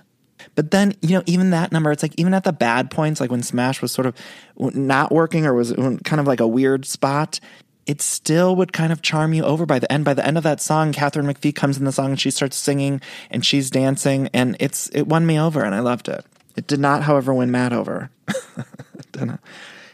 But 0.55 0.71
then, 0.71 0.95
you 1.01 1.09
know, 1.09 1.23
even 1.25 1.51
that 1.51 1.71
number, 1.71 1.91
it's 1.91 2.01
like 2.01 2.15
even 2.17 2.33
at 2.33 2.45
the 2.45 2.53
bad 2.53 2.89
points, 2.89 3.19
like 3.19 3.29
when 3.29 3.43
Smash 3.43 3.81
was 3.81 3.91
sort 3.91 4.07
of 4.07 4.15
not 4.57 5.11
working 5.11 5.45
or 5.45 5.53
was 5.53 5.73
kind 5.73 6.19
of 6.19 6.27
like 6.27 6.39
a 6.39 6.47
weird 6.47 6.85
spot, 6.85 7.39
it 7.85 8.01
still 8.01 8.55
would 8.55 8.73
kind 8.73 8.91
of 8.91 9.01
charm 9.01 9.33
you 9.33 9.43
over 9.43 9.65
by 9.65 9.79
the 9.79 9.91
end. 9.91 10.05
By 10.05 10.13
the 10.13 10.25
end 10.25 10.37
of 10.37 10.43
that 10.43 10.61
song, 10.61 10.91
Katharine 10.91 11.27
McPhee 11.27 11.55
comes 11.55 11.77
in 11.77 11.85
the 11.85 11.91
song 11.91 12.11
and 12.11 12.19
she 12.19 12.31
starts 12.31 12.57
singing 12.57 13.01
and 13.29 13.45
she's 13.45 13.69
dancing 13.69 14.29
and 14.33 14.57
it's 14.59 14.89
it 14.89 15.03
won 15.07 15.25
me 15.25 15.39
over 15.39 15.63
and 15.63 15.75
I 15.75 15.79
loved 15.79 16.07
it. 16.07 16.25
It 16.55 16.67
did 16.67 16.79
not, 16.79 17.03
however, 17.03 17.33
win 17.33 17.51
Matt 17.51 17.73
over. 17.73 18.09
it 18.27 19.11
didn't. 19.11 19.39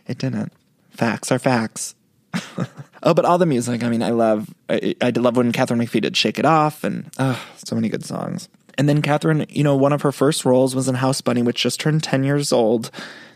It 0.07 0.17
didn't. 0.17 0.53
Facts 0.91 1.31
are 1.31 1.39
facts. 1.39 1.95
oh, 3.03 3.13
but 3.13 3.25
all 3.25 3.38
the 3.38 3.45
music. 3.45 3.83
I 3.83 3.89
mean, 3.89 4.03
I 4.03 4.12
love. 4.12 4.53
I, 4.69 4.95
I 5.01 5.10
love 5.10 5.36
when 5.36 5.51
Katharine 5.51 5.79
McPhee 5.79 6.01
did 6.01 6.15
"Shake 6.15 6.39
It 6.39 6.45
Off" 6.45 6.83
and 6.83 7.10
oh, 7.19 7.43
so 7.57 7.75
many 7.75 7.89
good 7.89 8.05
songs. 8.05 8.48
And 8.77 8.88
then 8.88 9.01
Katharine, 9.01 9.45
you 9.50 9.63
know, 9.63 9.75
one 9.75 9.91
of 9.91 10.01
her 10.03 10.12
first 10.12 10.45
roles 10.45 10.75
was 10.75 10.88
in 10.88 10.95
House 10.95 11.19
Bunny, 11.19 11.41
which 11.41 11.62
just 11.62 11.79
turned 11.79 12.03
10 12.03 12.24
years 12.24 12.53
old 12.53 12.89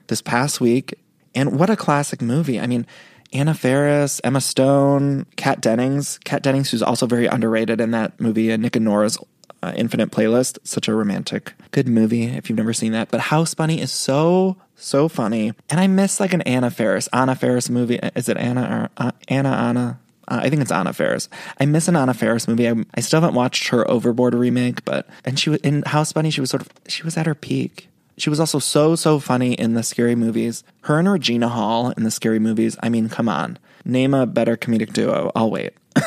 this 0.08 0.22
past 0.22 0.62
week. 0.62 0.96
And 1.34 1.60
what 1.60 1.70
a 1.70 1.76
classic 1.76 2.22
movie. 2.22 2.60
I 2.60 2.68
mean, 2.68 2.88
Anna 3.36 3.54
Faris, 3.54 4.22
Emma 4.24 4.40
Stone, 4.40 5.26
Kat 5.36 5.60
Dennings. 5.60 6.20
Kat 6.24 6.42
Dennings, 6.42 6.72
who's 6.72 6.82
also 6.82 7.06
very 7.06 7.28
underrated 7.28 7.82
in 7.82 7.92
that 7.92 8.18
movie, 8.18 8.50
uh, 8.50 8.56
Nick 8.56 8.78
and 8.78 8.86
Nora's 8.86 9.18
uh, 9.62 9.74
Infinite 9.76 10.10
Playlist. 10.10 10.58
Such 10.64 10.88
a 10.88 10.96
romantic, 10.96 11.54
good 11.72 11.90
movie 11.90 12.24
if 12.24 12.50
you've 12.50 12.58
never 12.58 12.72
seen 12.72 12.94
that. 12.94 13.12
But 13.12 13.20
House 13.20 13.54
Bunny 13.54 13.82
is 13.82 13.92
so, 13.92 14.56
so 14.76 15.10
funny. 15.10 15.52
And 15.70 15.82
I 15.82 15.88
miss 15.88 16.22
like 16.22 16.32
an 16.32 16.44
Anna 16.44 16.72
Faris, 16.72 17.10
Anna 17.12 17.36
Faris 17.36 17.70
movie. 17.70 18.00
Is 18.16 18.30
it 18.30 18.38
Anna 18.38 18.90
or 18.98 19.06
uh, 19.06 19.12
Anna, 19.28 19.50
Anna? 19.50 20.00
Uh, 20.30 20.40
I 20.42 20.50
think 20.50 20.62
it's 20.62 20.72
Anna 20.72 20.94
Faris. 20.94 21.28
I 21.60 21.66
miss 21.66 21.90
an 21.90 21.98
Anna 21.98 22.14
Faris 22.14 22.48
movie. 22.48 22.70
I, 22.70 22.76
I 22.96 23.02
still 23.02 23.20
haven't 23.20 23.36
watched 23.36 23.68
her 23.68 23.90
Overboard 23.92 24.34
remake, 24.34 24.86
but 24.86 25.10
and 25.26 25.38
she 25.38 25.50
was 25.50 25.60
in 25.60 25.84
House 25.84 26.14
Bunny. 26.14 26.30
She 26.30 26.40
was 26.40 26.52
sort 26.52 26.62
of 26.62 26.70
she 26.88 27.04
was 27.04 27.18
at 27.18 27.26
her 27.26 27.36
peak. 27.36 27.90
She 28.18 28.30
was 28.30 28.40
also 28.40 28.60
so 28.60 28.96
so 28.96 29.20
funny 29.20 29.54
in 29.54 29.74
the 29.74 29.84
scary 29.84 30.16
movies. 30.16 30.64
Her 30.82 31.00
and 31.00 31.10
Regina 31.12 31.50
Hall 31.50 31.90
in 31.92 32.04
the 32.04 32.12
scary 32.12 32.40
movies. 32.40 32.78
I 32.82 32.88
mean, 32.90 33.10
come 33.10 33.28
on, 33.28 33.58
name 33.84 34.14
a 34.14 34.26
better 34.26 34.56
comedic 34.56 34.94
duo. 34.94 35.32
I'll 35.36 35.52
wait. 35.52 35.74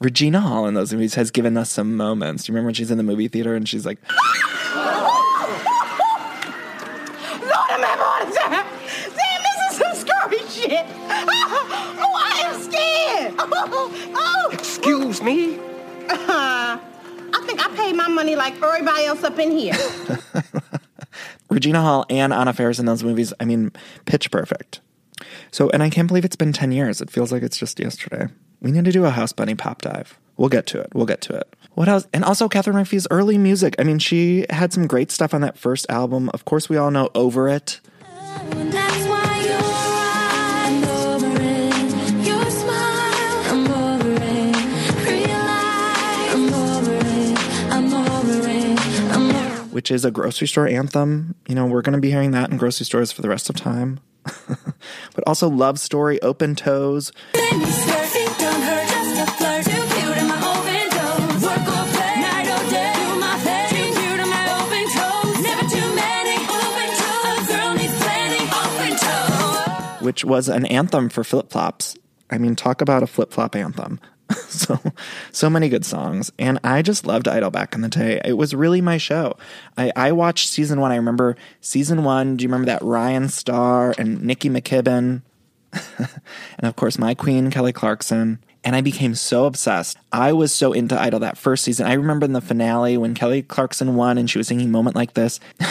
Regina 0.00 0.40
Hall 0.40 0.66
in 0.66 0.74
those 0.74 0.92
movies 0.92 1.14
has 1.14 1.30
given 1.30 1.56
us 1.56 1.70
some 1.70 1.96
moments. 1.96 2.44
Do 2.44 2.50
you 2.50 2.54
remember 2.54 2.66
when 2.68 2.74
she's 2.74 2.90
in 2.90 2.98
the 2.98 3.04
movie 3.04 3.28
theater 3.28 3.54
and 3.54 3.68
she's 3.68 3.84
like, 3.84 3.98
Lord, 4.08 4.16
I'm 7.70 7.80
having 7.82 8.00
a 8.00 8.04
heart 8.04 8.28
attack. 8.28 8.66
Damn, 9.16 9.42
this 9.42 9.72
is 9.72 9.78
some 9.78 9.94
scary 9.94 10.38
shit. 10.48 10.86
Oh, 12.00 12.14
I 12.16 12.42
am 12.46 12.60
scared. 12.60 13.34
Oh, 13.40 13.92
oh. 14.14 14.50
Excuse 14.52 15.20
me? 15.22 15.57
I 17.88 17.92
think 17.92 18.00
I 18.00 18.04
paid 18.04 18.08
my 18.08 18.08
money 18.08 18.36
like 18.36 18.54
everybody 18.62 19.04
else 19.04 19.24
up 19.24 19.38
in 19.38 19.50
here. 19.50 19.74
Regina 21.50 21.80
Hall 21.80 22.04
and 22.10 22.32
Anna 22.32 22.52
Faris 22.52 22.78
in 22.78 22.86
those 22.86 23.02
movies, 23.02 23.32
I 23.40 23.44
mean, 23.44 23.72
pitch 24.04 24.30
perfect. 24.30 24.80
So, 25.50 25.70
and 25.70 25.82
I 25.82 25.90
can't 25.90 26.08
believe 26.08 26.24
it's 26.24 26.36
been 26.36 26.52
10 26.52 26.72
years. 26.72 27.00
It 27.00 27.10
feels 27.10 27.32
like 27.32 27.42
it's 27.42 27.56
just 27.56 27.80
yesterday. 27.80 28.28
We 28.60 28.70
need 28.70 28.84
to 28.84 28.92
do 28.92 29.04
a 29.04 29.10
House 29.10 29.32
Bunny 29.32 29.54
pop 29.54 29.82
dive. 29.82 30.18
We'll 30.36 30.48
get 30.48 30.66
to 30.68 30.80
it. 30.80 30.88
We'll 30.94 31.06
get 31.06 31.20
to 31.22 31.34
it. 31.34 31.56
What 31.74 31.88
else? 31.88 32.06
And 32.12 32.24
also 32.24 32.48
Katharine 32.48 32.76
McPhee's 32.76 33.06
early 33.10 33.38
music. 33.38 33.74
I 33.78 33.84
mean, 33.84 33.98
she 33.98 34.46
had 34.50 34.72
some 34.72 34.86
great 34.86 35.10
stuff 35.10 35.32
on 35.32 35.40
that 35.40 35.56
first 35.58 35.86
album. 35.88 36.28
Of 36.30 36.44
course, 36.44 36.68
we 36.68 36.76
all 36.76 36.90
know 36.90 37.08
Over 37.14 37.48
It. 37.48 37.80
Oh, 38.04 38.87
Which 49.78 49.92
is 49.92 50.04
a 50.04 50.10
grocery 50.10 50.48
store 50.48 50.66
anthem. 50.66 51.36
You 51.46 51.54
know, 51.54 51.64
we're 51.64 51.82
going 51.82 51.92
to 51.92 52.00
be 52.00 52.10
hearing 52.10 52.32
that 52.32 52.50
in 52.50 52.56
grocery 52.56 52.84
stores 52.84 53.12
for 53.12 53.22
the 53.22 53.28
rest 53.28 53.48
of 53.48 53.54
time. 53.54 54.00
but 54.24 55.22
also 55.24 55.48
Love 55.48 55.78
Story, 55.78 56.20
Open 56.20 56.56
Toes. 56.56 57.12
which 70.00 70.24
was 70.24 70.48
an 70.48 70.66
anthem 70.66 71.08
for 71.08 71.22
flip 71.22 71.52
flops. 71.52 71.96
I 72.30 72.38
mean, 72.38 72.56
talk 72.56 72.80
about 72.80 73.04
a 73.04 73.06
flip 73.06 73.32
flop 73.32 73.54
anthem. 73.54 74.00
so, 74.48 74.78
so 75.32 75.48
many 75.48 75.68
good 75.68 75.84
songs. 75.84 76.30
And 76.38 76.58
I 76.62 76.82
just 76.82 77.06
loved 77.06 77.28
Idol 77.28 77.50
back 77.50 77.74
in 77.74 77.80
the 77.80 77.88
day. 77.88 78.20
It 78.24 78.36
was 78.36 78.54
really 78.54 78.80
my 78.80 78.98
show. 78.98 79.36
I, 79.76 79.92
I 79.96 80.12
watched 80.12 80.48
season 80.48 80.80
one. 80.80 80.92
I 80.92 80.96
remember 80.96 81.36
season 81.60 82.04
one. 82.04 82.36
Do 82.36 82.42
you 82.42 82.48
remember 82.48 82.66
that 82.66 82.82
Ryan 82.82 83.28
Starr 83.28 83.94
and 83.98 84.22
Nikki 84.22 84.50
McKibbin? 84.50 85.22
and 85.98 86.62
of 86.62 86.76
course, 86.76 86.98
my 86.98 87.14
queen, 87.14 87.50
Kelly 87.50 87.72
Clarkson. 87.72 88.40
And 88.64 88.76
I 88.76 88.80
became 88.80 89.14
so 89.14 89.46
obsessed. 89.46 89.96
I 90.12 90.32
was 90.32 90.52
so 90.52 90.72
into 90.72 91.00
Idol 91.00 91.20
that 91.20 91.38
first 91.38 91.64
season. 91.64 91.86
I 91.86 91.94
remember 91.94 92.26
in 92.26 92.32
the 92.32 92.40
finale 92.40 92.98
when 92.98 93.14
Kelly 93.14 93.42
Clarkson 93.42 93.94
won 93.94 94.18
and 94.18 94.28
she 94.28 94.36
was 94.36 94.48
singing 94.48 94.70
Moment 94.70 94.96
Like 94.96 95.14
This. 95.14 95.40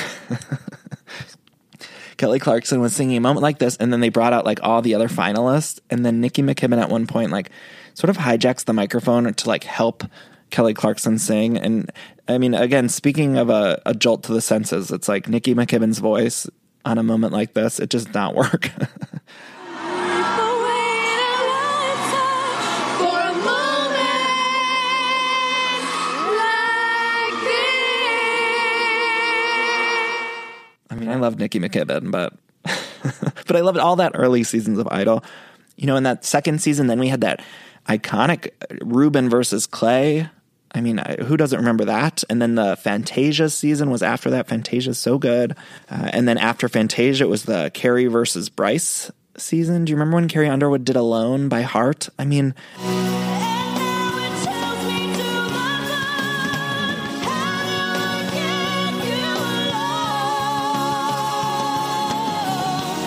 Kelly 2.18 2.40
Clarkson 2.40 2.82
was 2.82 2.96
singing 2.96 3.18
a 3.18 3.22
moment 3.22 3.44
like 3.44 3.60
this, 3.60 3.78
and 3.78 3.94
then 3.94 4.00
they 4.00 4.10
brought 4.10 4.34
out 4.34 4.44
like 4.44 4.60
all 4.64 4.82
the 4.82 4.96
other 4.96 5.08
finalists, 5.08 5.80
and 5.92 6.04
then 6.04 6.20
Nikki 6.20 6.42
McKibbin 6.42 6.82
at 6.82 6.90
one 6.90 7.06
point 7.06 7.30
like 7.32 7.52
sort 7.98 8.12
of 8.12 8.18
hijacks 8.18 8.64
the 8.66 8.74
microphone 8.74 9.34
to 9.34 9.48
like 9.48 9.64
help 9.64 10.04
Kelly 10.52 10.76
Clarkson 10.76 11.18
sing. 11.18 11.58
And 11.58 11.92
I 12.28 12.38
mean, 12.38 12.54
again, 12.54 12.90
speaking 12.90 13.40
of 13.40 13.50
a, 13.50 13.82
a 13.88 13.96
jolt 13.96 14.22
to 14.26 14.34
the 14.34 14.42
senses, 14.42 14.92
it's 14.92 15.10
like 15.10 15.28
Nikki 15.28 15.56
McKibbin's 15.56 15.98
voice 15.98 16.48
on 16.86 17.00
a 17.00 17.04
moment 17.04 17.34
like 17.34 17.56
this, 17.56 17.80
it 17.80 17.90
just 17.90 18.14
not 18.14 18.36
work. 18.36 18.70
I 30.90 30.96
mean, 30.96 31.10
I 31.10 31.16
love 31.16 31.40
Nikki 31.40 31.60
McKibbin, 31.60 32.12
but 32.12 32.34
but 32.64 33.56
I 33.56 33.62
loved 33.62 33.80
all 33.80 33.96
that 33.96 34.12
early 34.14 34.44
seasons 34.44 34.78
of 34.78 34.88
Idol. 34.92 35.24
You 35.78 35.88
know, 35.88 35.96
in 35.96 36.04
that 36.04 36.24
second 36.24 36.62
season, 36.62 36.86
then 36.86 37.00
we 37.00 37.08
had 37.08 37.22
that 37.22 37.42
iconic 37.88 38.52
Ruben 38.82 39.30
versus 39.30 39.66
Clay. 39.68 40.30
I 40.72 40.82
mean, 40.82 40.98
who 41.26 41.38
doesn't 41.38 41.58
remember 41.58 41.86
that? 41.86 42.24
And 42.30 42.42
then 42.42 42.56
the 42.56 42.76
Fantasia 42.76 43.50
season 43.50 43.90
was 43.90 44.04
after 44.04 44.30
that. 44.32 44.48
Fantasia 44.48 44.92
is 44.92 45.00
so 45.00 45.18
good. 45.18 45.56
Uh, 45.90 46.10
and 46.14 46.28
then 46.28 46.38
after 46.38 46.68
Fantasia, 46.68 47.24
it 47.24 47.30
was 47.30 47.46
the 47.46 47.72
Carrie 47.74 48.08
versus 48.08 48.50
Bice 48.50 49.10
season. 49.38 49.86
Do 49.86 49.92
you 49.92 49.96
remember 49.96 50.16
when 50.16 50.28
Carrie 50.28 50.50
Underwood 50.50 50.84
did 50.84 50.96
Alone 50.96 51.48
by 51.50 51.62
Heart? 51.62 52.10
I 52.20 52.26
mean. 52.26 52.54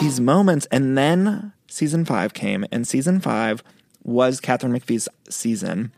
these 0.00 0.20
moments. 0.20 0.66
And 0.70 0.98
then 0.98 1.52
season 1.68 2.04
five 2.04 2.34
came, 2.34 2.64
and 2.72 2.86
season 2.86 3.20
five 3.20 3.62
was 4.02 4.40
Katharine 4.40 4.72
McPhee's 4.72 5.08
season. 5.28 5.92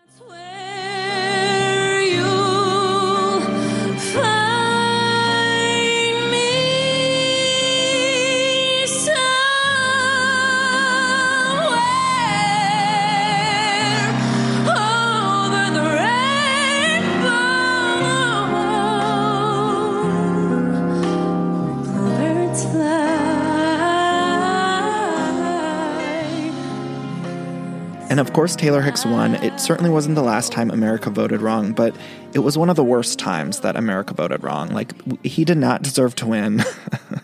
Of 28.22 28.34
course, 28.34 28.54
Taylor 28.54 28.82
Hicks 28.82 29.04
won. 29.04 29.34
It 29.34 29.58
certainly 29.58 29.90
wasn't 29.90 30.14
the 30.14 30.22
last 30.22 30.52
time 30.52 30.70
America 30.70 31.10
voted 31.10 31.42
wrong, 31.42 31.72
but 31.72 31.96
it 32.32 32.38
was 32.38 32.56
one 32.56 32.70
of 32.70 32.76
the 32.76 32.84
worst 32.84 33.18
times 33.18 33.58
that 33.60 33.74
America 33.74 34.14
voted 34.14 34.44
wrong. 34.44 34.68
Like, 34.68 34.92
he 35.26 35.44
did 35.44 35.58
not 35.58 35.82
deserve 35.82 36.14
to 36.14 36.26
win. 36.28 36.62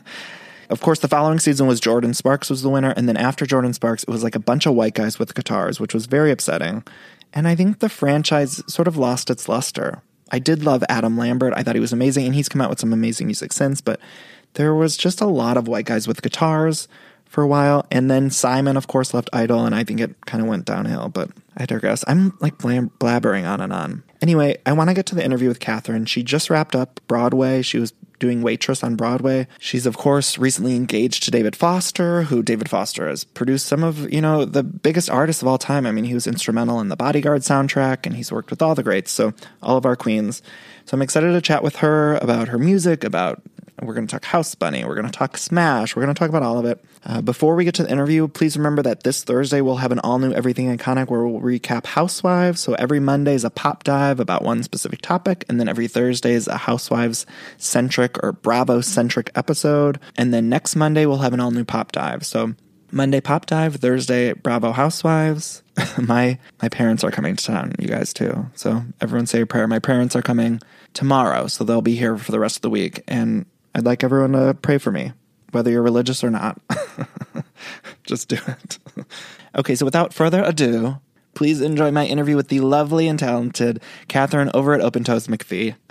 of 0.71 0.81
course, 0.81 0.99
the 0.99 1.07
following 1.07 1.39
season 1.39 1.69
was 1.69 1.81
Jordin 1.81 2.17
Sparks 2.17 2.51
was 2.51 2.63
the 2.63 2.69
winner, 2.69 2.91
and 2.97 3.09
then 3.09 3.17
after 3.17 3.47
Jordin 3.47 3.77
Sparks, 3.77 4.03
it 4.03 4.11
was 4.11 4.25
like 4.25 4.35
a 4.35 4.41
bunch 4.41 4.67
of 4.67 4.75
white 4.75 4.95
guys 4.95 5.21
with 5.21 5.37
guitars, 5.37 5.79
which 5.79 5.95
was 5.95 6.07
very 6.07 6.33
upsetting. 6.33 6.83
And 7.33 7.47
I 7.47 7.55
think 7.55 7.79
the 7.79 7.89
franchise 7.89 8.61
sort 8.67 8.89
of 8.89 8.97
lost 8.97 9.31
its 9.31 9.49
luster. 9.49 10.03
I 10.33 10.41
did 10.41 10.65
love 10.65 10.83
Adam 10.89 11.17
Lambert. 11.17 11.53
I 11.55 11.63
thought 11.63 11.77
he 11.77 11.81
was 11.81 11.93
amazing, 11.93 12.27
and 12.27 12.35
he's 12.35 12.49
come 12.49 12.61
out 12.61 12.71
with 12.71 12.81
some 12.81 12.93
amazing 12.93 13.29
music 13.29 13.53
since. 13.53 13.81
But 13.81 14.01
there 14.55 14.75
was 14.75 14.97
just 14.97 15.21
a 15.21 15.27
lot 15.27 15.57
of 15.57 15.69
white 15.69 15.87
guys 15.87 16.09
with 16.09 16.23
guitars 16.23 16.89
for 17.29 17.43
a 17.43 17.47
while, 17.47 17.87
and 17.91 18.11
then 18.11 18.31
Simon, 18.31 18.77
of 18.77 18.89
course, 18.89 19.15
left 19.15 19.31
Idol, 19.33 19.65
and 19.65 19.75
I 19.75 19.85
think 19.85 20.01
it 20.01 20.15
kind 20.27 20.43
of 20.43 20.49
went 20.49 20.65
downhill. 20.65 21.09
But 21.09 21.31
I 21.57 21.67
digress. 21.67 22.05
I'm 22.07 22.37
like 22.41 22.59
blabbering 22.59 23.49
on 23.49 23.61
and 23.61 23.73
on. 23.73 24.03
Anyway, 24.21 24.57
I 24.67 24.73
want 24.73 24.91
to 24.91 24.95
get 24.95 25.07
to 25.07 25.15
the 25.15 25.25
interview 25.25 25.49
with 25.49 25.61
Katharine. 25.61 26.07
She 26.07 26.23
just 26.23 26.51
wrapped 26.51 26.75
up 26.75 27.01
Broadway. 27.07 27.63
She 27.63 27.79
was 27.79 27.93
doing 28.19 28.43
Waitress 28.43 28.83
on 28.83 28.97
Broadway. 28.97 29.47
She's, 29.61 29.87
of 29.87 29.97
course, 29.97 30.39
recently 30.39 30.75
engaged 30.75 31.23
to 31.25 31.31
David 31.31 31.55
Foster, 31.55 32.23
who 32.25 32.43
David 32.43 32.69
Foster 32.69 33.09
has 33.09 33.25
produced 33.25 33.67
some 33.67 33.85
of, 33.85 34.13
you 34.13 34.21
know, 34.21 34.45
the 34.45 34.63
biggest 34.63 35.09
artists 35.09 35.43
of 35.43 35.49
all 35.49 35.59
time. 35.59 35.87
I 35.87 35.93
mean, 35.93 36.05
he 36.05 36.15
was 36.15 36.27
instrumental 36.27 36.81
in 36.81 36.89
the 36.89 36.97
Bodyguard 36.97 37.43
soundtrack 37.43 38.07
and 38.07 38.17
he's 38.17 38.33
worked 38.33 38.51
with 38.51 38.63
all 38.63 38.75
the 38.75 38.83
greats. 38.83 39.13
So, 39.13 39.35
all 39.63 39.77
of 39.77 39.87
our 39.87 39.97
queens. 39.97 40.43
So, 40.85 40.97
I'm 40.97 41.03
excited 41.03 41.33
to 41.33 41.41
chat 41.41 41.63
with 41.63 41.77
her 41.77 42.17
about 42.17 42.49
her 42.49 42.59
music, 42.59 43.05
about 43.05 43.41
we're 43.83 43.95
going 43.95 44.07
to 44.07 44.11
talk 44.11 44.25
House 44.25 44.55
Bunny. 44.55 44.85
We're 44.85 44.95
going 44.95 45.07
to 45.07 45.13
talk 45.13 45.37
Smash. 45.37 45.95
We're 45.95 46.03
going 46.03 46.15
to 46.15 46.19
talk 46.19 46.29
about 46.29 46.43
all 46.43 46.59
of 46.59 46.65
it. 46.65 46.85
Uh, 47.05 47.21
before 47.21 47.55
we 47.55 47.65
get 47.65 47.75
to 47.77 47.83
the 47.85 47.91
interview, 47.91 48.29
please 48.29 48.57
remember 48.57 48.83
that 48.83 49.03
this 49.03 49.25
Thursday 49.25 49.61
we'll 49.61 49.77
have 49.77 49.93
an 49.93 49.99
all 50.01 50.19
new 50.19 50.33
Everything 50.33 50.77
Iconic 50.77 51.09
where 51.09 51.27
we'll 51.27 51.41
recap 51.41 51.87
Housewives. 51.87 52.61
So 52.61 52.75
every 52.75 53.01
Monday 53.01 53.35
is 53.35 53.45
a 53.45 53.51
pop 53.51 53.85
dive 53.85 54.21
about 54.21 54.43
one 54.43 54.63
specific 54.63 55.01
topic, 55.03 55.45
and 55.49 55.59
then 55.59 55.69
every 55.69 55.89
Thursday 55.89 56.33
is 56.33 56.49
a 56.49 56.57
Housewives 56.57 57.27
centric 57.57 58.23
or 58.23 58.33
Bravo 58.33 58.81
centric 58.81 59.31
episode. 59.35 60.01
And 60.17 60.33
then 60.33 60.49
next 60.49 60.77
Monday 60.77 61.07
we'll 61.07 61.19
have 61.19 61.33
an 61.33 61.41
all 61.41 61.51
new 61.51 61.65
pop 61.65 61.93
dive. 61.93 62.25
So 62.25 62.55
Monday 62.91 63.21
pop 63.21 63.47
dive, 63.47 63.77
Thursday 63.77 64.33
Bravo 64.33 64.73
Housewives. 64.73 65.63
my 65.99 66.39
my 66.63 66.69
parents 66.69 67.05
are 67.05 67.11
coming 67.11 67.37
to 67.37 67.45
town, 67.45 67.73
you 67.79 67.89
guys 67.89 68.13
too. 68.13 68.47
So 68.55 68.83
everyone 69.01 69.27
say 69.27 69.43
a 69.43 69.47
prayer. 69.47 69.67
My 69.67 69.79
parents 69.79 70.17
are 70.17 70.23
coming 70.23 70.61
tomorrow, 70.95 71.47
so 71.47 71.65
they'll 71.65 71.83
be 71.83 71.97
here 71.97 72.17
for 72.17 72.33
the 72.33 72.41
rest 72.41 72.57
of 72.57 72.63
the 72.63 72.71
week. 72.71 73.03
And 73.07 73.47
I'd 73.79 73.85
like 73.85 74.03
everyone 74.03 74.33
to 74.33 74.55
pray 74.61 74.79
for 74.79 74.91
me, 74.91 75.13
whether 75.53 75.71
you're 75.71 75.85
religious 75.85 76.25
or 76.25 76.31
not. 76.31 76.61
Just 78.05 78.29
do 78.29 78.37
it. 78.45 78.79
okay, 79.55 79.77
so 79.77 79.85
without 79.85 80.13
further 80.13 80.43
ado, 80.43 80.97
please 81.35 81.61
enjoy 81.61 81.93
my 81.93 82.05
interview 82.05 82.35
with 82.35 82.49
the 82.49 82.59
lovely 82.59 83.07
and 83.07 83.21
talented 83.21 83.81
Katharine 84.09 84.51
over 84.53 84.75
at 84.75 84.81
Open 84.81 85.05
Toast 85.05 85.31
McPhee. 85.31 85.77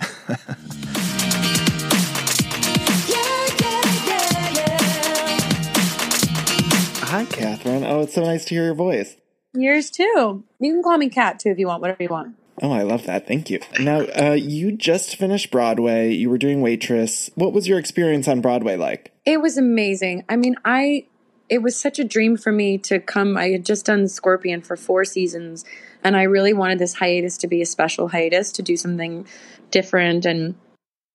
Hi, 7.08 7.24
Katharine. 7.24 7.84
Oh, 7.84 8.02
it's 8.02 8.12
so 8.12 8.22
nice 8.22 8.44
to 8.44 8.54
hear 8.54 8.64
your 8.64 8.74
voice. 8.74 9.16
Yours 9.54 9.90
too. 9.90 10.44
You 10.60 10.74
can 10.74 10.82
call 10.82 10.98
me 10.98 11.08
Cat 11.08 11.38
too 11.38 11.48
if 11.48 11.58
you 11.58 11.68
want, 11.68 11.80
whatever 11.80 12.02
you 12.02 12.10
want. 12.10 12.36
Oh, 12.62 12.72
I 12.72 12.82
love 12.82 13.06
that. 13.06 13.26
Thank 13.26 13.50
you. 13.50 13.60
Now, 13.78 14.00
uh, 14.00 14.32
you 14.32 14.72
just 14.72 15.16
finished 15.16 15.50
Broadway. 15.50 16.12
You 16.12 16.30
were 16.30 16.38
doing 16.38 16.60
Waitress. 16.60 17.30
What 17.34 17.52
was 17.52 17.68
your 17.68 17.78
experience 17.78 18.28
on 18.28 18.40
Broadway 18.40 18.76
like? 18.76 19.12
It 19.24 19.40
was 19.40 19.56
amazing. 19.56 20.24
I 20.28 20.36
mean, 20.36 20.56
I 20.64 21.06
it 21.48 21.62
was 21.62 21.80
such 21.80 21.98
a 21.98 22.04
dream 22.04 22.36
for 22.36 22.52
me 22.52 22.76
to 22.78 23.00
come. 23.00 23.36
I 23.36 23.48
had 23.48 23.64
just 23.64 23.86
done 23.86 24.08
Scorpion 24.08 24.60
for 24.60 24.76
four 24.76 25.04
seasons, 25.04 25.64
and 26.04 26.16
I 26.16 26.24
really 26.24 26.52
wanted 26.52 26.78
this 26.78 26.94
hiatus 26.94 27.38
to 27.38 27.46
be 27.46 27.62
a 27.62 27.66
special 27.66 28.08
hiatus 28.08 28.52
to 28.52 28.62
do 28.62 28.76
something 28.76 29.26
different 29.70 30.26
and 30.26 30.54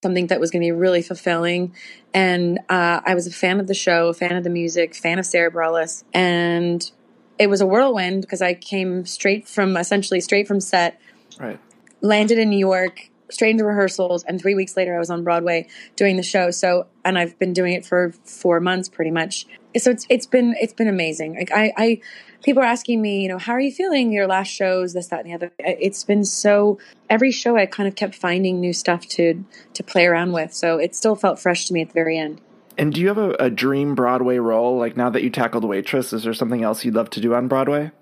something 0.02 0.26
that 0.26 0.40
was 0.40 0.50
going 0.50 0.62
to 0.62 0.66
be 0.66 0.72
really 0.72 1.02
fulfilling. 1.02 1.74
And 2.12 2.58
uh, 2.68 3.00
I 3.04 3.14
was 3.14 3.26
a 3.26 3.30
fan 3.30 3.60
of 3.60 3.66
the 3.66 3.74
show, 3.74 4.08
a 4.08 4.14
fan 4.14 4.36
of 4.36 4.44
the 4.44 4.50
music, 4.50 4.94
fan 4.94 5.18
of 5.18 5.26
Sara 5.26 5.50
Bareilles, 5.50 6.04
and 6.12 6.90
it 7.38 7.48
was 7.48 7.60
a 7.60 7.66
whirlwind 7.66 8.20
because 8.20 8.42
I 8.42 8.54
came 8.54 9.06
straight 9.06 9.48
from 9.48 9.76
essentially 9.76 10.20
straight 10.20 10.46
from 10.46 10.60
set 10.60 11.00
Right. 11.38 11.58
Landed 12.00 12.38
in 12.38 12.50
New 12.50 12.58
York, 12.58 13.10
straight 13.30 13.50
into 13.50 13.64
rehearsals, 13.64 14.24
and 14.24 14.40
three 14.40 14.54
weeks 14.54 14.76
later 14.76 14.94
I 14.94 14.98
was 14.98 15.10
on 15.10 15.24
Broadway 15.24 15.66
doing 15.96 16.16
the 16.16 16.22
show. 16.22 16.50
So, 16.50 16.86
and 17.04 17.18
I've 17.18 17.38
been 17.38 17.52
doing 17.52 17.72
it 17.72 17.84
for 17.84 18.12
four 18.24 18.60
months 18.60 18.88
pretty 18.88 19.10
much. 19.10 19.46
So 19.76 19.90
it's 19.90 20.06
it's 20.08 20.26
been 20.26 20.54
it's 20.60 20.72
been 20.72 20.88
amazing. 20.88 21.36
Like 21.36 21.50
I, 21.52 21.72
I 21.76 22.00
people 22.44 22.62
are 22.62 22.66
asking 22.66 23.02
me, 23.02 23.22
you 23.22 23.28
know, 23.28 23.38
how 23.38 23.52
are 23.54 23.60
you 23.60 23.72
feeling? 23.72 24.12
Your 24.12 24.26
last 24.26 24.48
shows, 24.48 24.92
this, 24.92 25.08
that, 25.08 25.24
and 25.24 25.30
the 25.30 25.34
other. 25.34 25.52
It's 25.58 26.04
been 26.04 26.24
so. 26.24 26.78
Every 27.10 27.32
show, 27.32 27.56
I 27.56 27.66
kind 27.66 27.88
of 27.88 27.96
kept 27.96 28.14
finding 28.14 28.60
new 28.60 28.72
stuff 28.72 29.06
to 29.08 29.44
to 29.72 29.82
play 29.82 30.06
around 30.06 30.32
with. 30.32 30.52
So 30.54 30.78
it 30.78 30.94
still 30.94 31.16
felt 31.16 31.40
fresh 31.40 31.66
to 31.66 31.72
me 31.72 31.80
at 31.82 31.88
the 31.88 31.94
very 31.94 32.18
end. 32.18 32.40
And 32.76 32.92
do 32.92 33.00
you 33.00 33.08
have 33.08 33.18
a, 33.18 33.30
a 33.38 33.50
dream 33.50 33.94
Broadway 33.94 34.38
role? 34.38 34.78
Like 34.78 34.96
now 34.96 35.10
that 35.10 35.22
you 35.22 35.30
tackled 35.30 35.64
Waitress, 35.64 36.12
is 36.12 36.24
there 36.24 36.34
something 36.34 36.62
else 36.62 36.84
you'd 36.84 36.94
love 36.94 37.10
to 37.10 37.20
do 37.20 37.34
on 37.34 37.48
Broadway? 37.48 37.92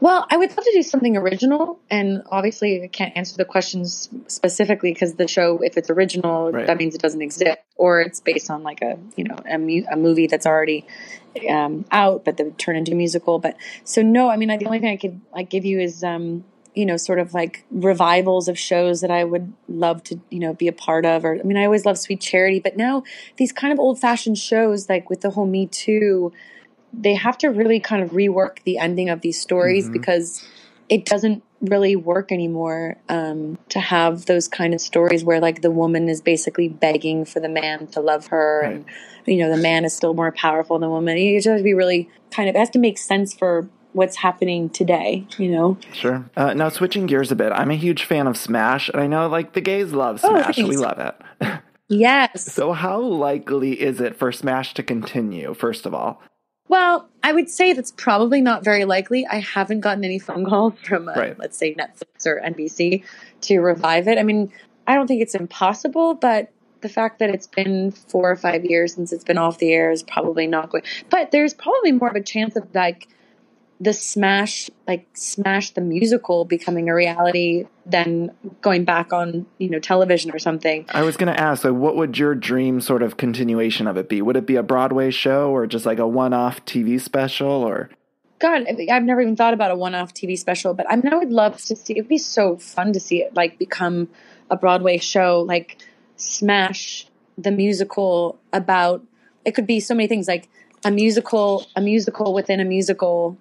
Well, 0.00 0.26
I 0.30 0.38
would 0.38 0.48
love 0.48 0.64
to 0.64 0.72
do 0.72 0.82
something 0.82 1.18
original, 1.18 1.78
and 1.90 2.22
obviously 2.30 2.82
I 2.82 2.86
can't 2.86 3.14
answer 3.14 3.36
the 3.36 3.44
questions 3.44 4.08
specifically 4.28 4.94
because 4.94 5.14
the 5.14 5.28
show, 5.28 5.58
if 5.58 5.76
it's 5.76 5.90
original, 5.90 6.50
right. 6.50 6.66
that 6.66 6.78
means 6.78 6.94
it 6.94 7.02
doesn't 7.02 7.20
exist, 7.20 7.58
or 7.76 8.00
it's 8.00 8.18
based 8.20 8.50
on 8.50 8.62
like 8.62 8.80
a 8.80 8.98
you 9.16 9.24
know 9.24 9.36
a, 9.48 9.58
mu- 9.58 9.84
a 9.90 9.96
movie 9.96 10.26
that's 10.26 10.46
already 10.46 10.86
um, 11.48 11.84
out, 11.90 12.24
but 12.24 12.38
then 12.38 12.54
turn 12.54 12.76
into 12.76 12.92
a 12.92 12.94
musical. 12.94 13.38
But 13.38 13.56
so 13.84 14.00
no, 14.00 14.30
I 14.30 14.36
mean 14.36 14.48
the 14.48 14.64
only 14.64 14.78
thing 14.78 14.90
I 14.90 14.96
could 14.96 15.20
like 15.34 15.50
give 15.50 15.66
you 15.66 15.78
is 15.78 16.02
um, 16.02 16.44
you 16.74 16.86
know 16.86 16.96
sort 16.96 17.18
of 17.18 17.34
like 17.34 17.66
revivals 17.70 18.48
of 18.48 18.58
shows 18.58 19.02
that 19.02 19.10
I 19.10 19.24
would 19.24 19.52
love 19.68 20.02
to 20.04 20.18
you 20.30 20.38
know 20.38 20.54
be 20.54 20.66
a 20.66 20.72
part 20.72 21.04
of. 21.04 21.26
Or 21.26 21.38
I 21.38 21.42
mean 21.42 21.58
I 21.58 21.66
always 21.66 21.84
love 21.84 21.98
Sweet 21.98 22.22
Charity, 22.22 22.60
but 22.60 22.74
now 22.74 23.02
these 23.36 23.52
kind 23.52 23.70
of 23.70 23.78
old 23.78 24.00
fashioned 24.00 24.38
shows 24.38 24.88
like 24.88 25.10
with 25.10 25.20
the 25.20 25.30
whole 25.30 25.46
Me 25.46 25.66
Too 25.66 26.32
they 26.92 27.14
have 27.14 27.38
to 27.38 27.48
really 27.48 27.80
kind 27.80 28.02
of 28.02 28.10
rework 28.10 28.62
the 28.64 28.78
ending 28.78 29.08
of 29.08 29.20
these 29.20 29.40
stories 29.40 29.84
mm-hmm. 29.84 29.94
because 29.94 30.44
it 30.88 31.04
doesn't 31.06 31.42
really 31.60 31.94
work 31.94 32.32
anymore 32.32 32.96
um, 33.08 33.58
to 33.68 33.78
have 33.78 34.26
those 34.26 34.48
kind 34.48 34.74
of 34.74 34.80
stories 34.80 35.22
where 35.22 35.40
like 35.40 35.62
the 35.62 35.70
woman 35.70 36.08
is 36.08 36.20
basically 36.20 36.68
begging 36.68 37.24
for 37.24 37.38
the 37.38 37.48
man 37.48 37.86
to 37.86 38.00
love 38.00 38.28
her 38.28 38.62
right. 38.62 38.72
and 38.74 38.84
you 39.26 39.36
know 39.36 39.54
the 39.54 39.62
man 39.62 39.84
is 39.84 39.94
still 39.94 40.14
more 40.14 40.32
powerful 40.32 40.78
than 40.78 40.88
the 40.88 40.90
woman. 40.90 41.16
You 41.18 41.36
just 41.38 41.48
have 41.48 41.58
to 41.58 41.64
be 41.64 41.74
really 41.74 42.08
kind 42.30 42.48
of 42.48 42.56
it 42.56 42.58
has 42.58 42.70
to 42.70 42.78
make 42.78 42.98
sense 42.98 43.34
for 43.34 43.68
what's 43.92 44.16
happening 44.16 44.70
today 44.70 45.26
you 45.36 45.50
know? 45.50 45.76
Sure. 45.92 46.24
Uh, 46.36 46.54
now 46.54 46.68
switching 46.68 47.06
gears 47.06 47.32
a 47.32 47.36
bit 47.36 47.52
i'm 47.52 47.70
a 47.70 47.76
huge 47.76 48.04
fan 48.04 48.26
of 48.26 48.36
smash 48.36 48.88
and 48.88 49.00
i 49.00 49.06
know 49.06 49.28
like 49.28 49.52
the 49.52 49.60
gays 49.60 49.92
love 49.92 50.20
oh, 50.22 50.28
smash. 50.28 50.58
Oh, 50.58 50.68
we 50.68 50.76
love 50.76 50.98
it. 50.98 51.60
Yes. 51.92 52.44
So 52.52 52.72
how 52.72 53.00
likely 53.00 53.72
is 53.72 54.00
it 54.00 54.14
for 54.14 54.30
smash 54.30 54.74
to 54.74 54.82
continue 54.84 55.54
first 55.54 55.86
of 55.86 55.92
all 55.92 56.22
well, 56.70 57.08
I 57.24 57.32
would 57.32 57.50
say 57.50 57.72
that's 57.72 57.90
probably 57.90 58.40
not 58.40 58.62
very 58.62 58.84
likely. 58.84 59.26
I 59.26 59.40
haven't 59.40 59.80
gotten 59.80 60.04
any 60.04 60.20
phone 60.20 60.46
calls 60.46 60.74
from, 60.84 61.08
uh, 61.08 61.14
right. 61.14 61.38
let's 61.38 61.58
say, 61.58 61.74
Netflix 61.74 62.26
or 62.26 62.40
NBC 62.40 63.02
to 63.42 63.58
revive 63.58 64.06
it. 64.06 64.18
I 64.18 64.22
mean, 64.22 64.52
I 64.86 64.94
don't 64.94 65.08
think 65.08 65.20
it's 65.20 65.34
impossible, 65.34 66.14
but 66.14 66.52
the 66.80 66.88
fact 66.88 67.18
that 67.18 67.28
it's 67.28 67.48
been 67.48 67.90
four 67.90 68.30
or 68.30 68.36
five 68.36 68.64
years 68.64 68.94
since 68.94 69.12
it's 69.12 69.24
been 69.24 69.36
off 69.36 69.58
the 69.58 69.72
air 69.72 69.90
is 69.90 70.04
probably 70.04 70.46
not 70.46 70.70
going. 70.70 70.84
But 71.10 71.32
there's 71.32 71.54
probably 71.54 71.90
more 71.90 72.08
of 72.08 72.14
a 72.14 72.22
chance 72.22 72.54
of 72.54 72.72
like 72.72 73.08
the 73.80 73.94
smash 73.94 74.68
like 74.86 75.06
smash 75.14 75.70
the 75.70 75.80
musical 75.80 76.44
becoming 76.44 76.90
a 76.90 76.94
reality 76.94 77.66
than 77.86 78.30
going 78.60 78.84
back 78.84 79.12
on 79.12 79.46
you 79.58 79.70
know 79.70 79.78
television 79.78 80.30
or 80.32 80.38
something. 80.38 80.84
I 80.90 81.02
was 81.02 81.16
going 81.16 81.32
to 81.32 81.40
ask 81.40 81.62
so 81.62 81.72
what 81.72 81.96
would 81.96 82.18
your 82.18 82.34
dream 82.34 82.80
sort 82.80 83.02
of 83.02 83.16
continuation 83.16 83.86
of 83.86 83.96
it 83.96 84.08
be? 84.08 84.20
Would 84.20 84.36
it 84.36 84.46
be 84.46 84.56
a 84.56 84.62
broadway 84.62 85.10
show 85.10 85.50
or 85.50 85.66
just 85.66 85.86
like 85.86 85.98
a 85.98 86.06
one-off 86.06 86.64
tv 86.66 87.00
special 87.00 87.50
or? 87.50 87.90
God 88.38 88.66
i've 88.90 89.02
never 89.02 89.20
even 89.20 89.36
thought 89.36 89.54
about 89.54 89.70
a 89.70 89.76
one-off 89.76 90.14
tv 90.14 90.38
special 90.38 90.72
but 90.72 90.90
i 90.90 90.96
mean 90.96 91.12
i 91.12 91.16
would 91.16 91.30
love 91.30 91.58
to 91.64 91.76
see 91.76 91.94
it 91.94 92.02
would 92.02 92.08
be 92.08 92.18
so 92.18 92.56
fun 92.56 92.92
to 92.94 93.00
see 93.00 93.22
it 93.22 93.34
like 93.34 93.58
become 93.58 94.08
a 94.50 94.56
broadway 94.56 94.96
show 94.96 95.44
like 95.46 95.76
smash 96.16 97.06
the 97.36 97.50
musical 97.50 98.38
about 98.52 99.04
it 99.44 99.52
could 99.52 99.66
be 99.66 99.78
so 99.78 99.94
many 99.94 100.06
things 100.06 100.26
like 100.26 100.48
a 100.84 100.90
musical 100.90 101.66
a 101.76 101.82
musical 101.82 102.32
within 102.32 102.60
a 102.60 102.64
musical 102.64 103.36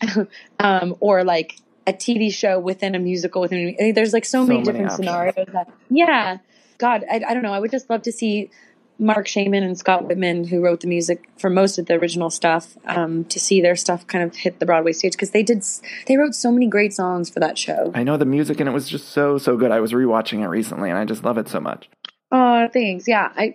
um, 0.58 0.96
or 1.00 1.24
like 1.24 1.56
a 1.86 1.92
TV 1.92 2.32
show 2.32 2.58
within 2.58 2.94
a 2.94 2.98
musical 2.98 3.40
within. 3.40 3.76
A, 3.78 3.92
there's 3.92 4.12
like 4.12 4.24
so, 4.24 4.42
so 4.42 4.46
many, 4.46 4.58
many, 4.60 4.64
different 4.64 4.90
options. 4.92 5.06
scenarios. 5.06 5.48
That, 5.52 5.72
yeah, 5.90 6.38
God, 6.78 7.04
I, 7.10 7.22
I 7.26 7.34
don't 7.34 7.42
know. 7.42 7.52
I 7.52 7.60
would 7.60 7.70
just 7.70 7.88
love 7.90 8.02
to 8.02 8.12
see 8.12 8.50
Marc 8.98 9.28
Shaiman 9.28 9.62
and 9.62 9.78
Scott 9.78 10.04
Wittman, 10.04 10.48
who 10.48 10.60
wrote 10.60 10.80
the 10.80 10.88
music 10.88 11.28
for 11.38 11.48
most 11.48 11.78
of 11.78 11.86
the 11.86 11.94
original 11.94 12.30
stuff, 12.30 12.76
um, 12.84 13.24
to 13.26 13.38
see 13.38 13.60
their 13.60 13.76
stuff 13.76 14.06
kind 14.06 14.24
of 14.24 14.34
hit 14.36 14.58
the 14.58 14.66
Broadway 14.66 14.92
stage 14.92 15.12
because 15.12 15.30
they 15.30 15.42
did. 15.42 15.64
They 16.06 16.16
wrote 16.16 16.34
so 16.34 16.50
many 16.50 16.66
great 16.66 16.92
songs 16.92 17.30
for 17.30 17.40
that 17.40 17.56
show. 17.56 17.92
I 17.94 18.02
know 18.02 18.16
the 18.16 18.26
music, 18.26 18.60
and 18.60 18.68
it 18.68 18.72
was 18.72 18.88
just 18.88 19.08
so 19.08 19.38
so 19.38 19.56
good. 19.56 19.70
I 19.70 19.80
was 19.80 19.92
rewatching 19.92 20.40
it 20.40 20.48
recently, 20.48 20.90
and 20.90 20.98
I 20.98 21.04
just 21.04 21.24
love 21.24 21.38
it 21.38 21.48
so 21.48 21.60
much. 21.60 21.88
Oh, 22.32 22.68
thanks. 22.72 23.06
Yeah, 23.06 23.32
I 23.36 23.54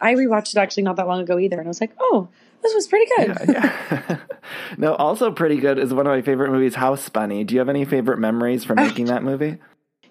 I 0.00 0.14
rewatched 0.14 0.56
it 0.56 0.58
actually 0.58 0.84
not 0.84 0.96
that 0.96 1.08
long 1.08 1.20
ago 1.20 1.38
either, 1.38 1.58
and 1.58 1.66
I 1.66 1.68
was 1.68 1.80
like, 1.80 1.92
oh, 2.00 2.28
this 2.62 2.74
was 2.74 2.86
pretty 2.86 3.06
good. 3.16 3.36
Yeah, 3.48 3.92
yeah. 4.08 4.18
no, 4.78 4.94
also 4.94 5.30
pretty 5.30 5.56
good 5.56 5.78
is 5.78 5.92
one 5.92 6.06
of 6.06 6.12
my 6.12 6.22
favorite 6.22 6.50
movies, 6.50 6.74
House 6.74 7.08
Bunny. 7.08 7.44
Do 7.44 7.54
you 7.54 7.60
have 7.60 7.68
any 7.68 7.84
favorite 7.84 8.18
memories 8.18 8.64
from 8.64 8.76
making 8.76 9.06
that 9.06 9.22
movie? 9.22 9.58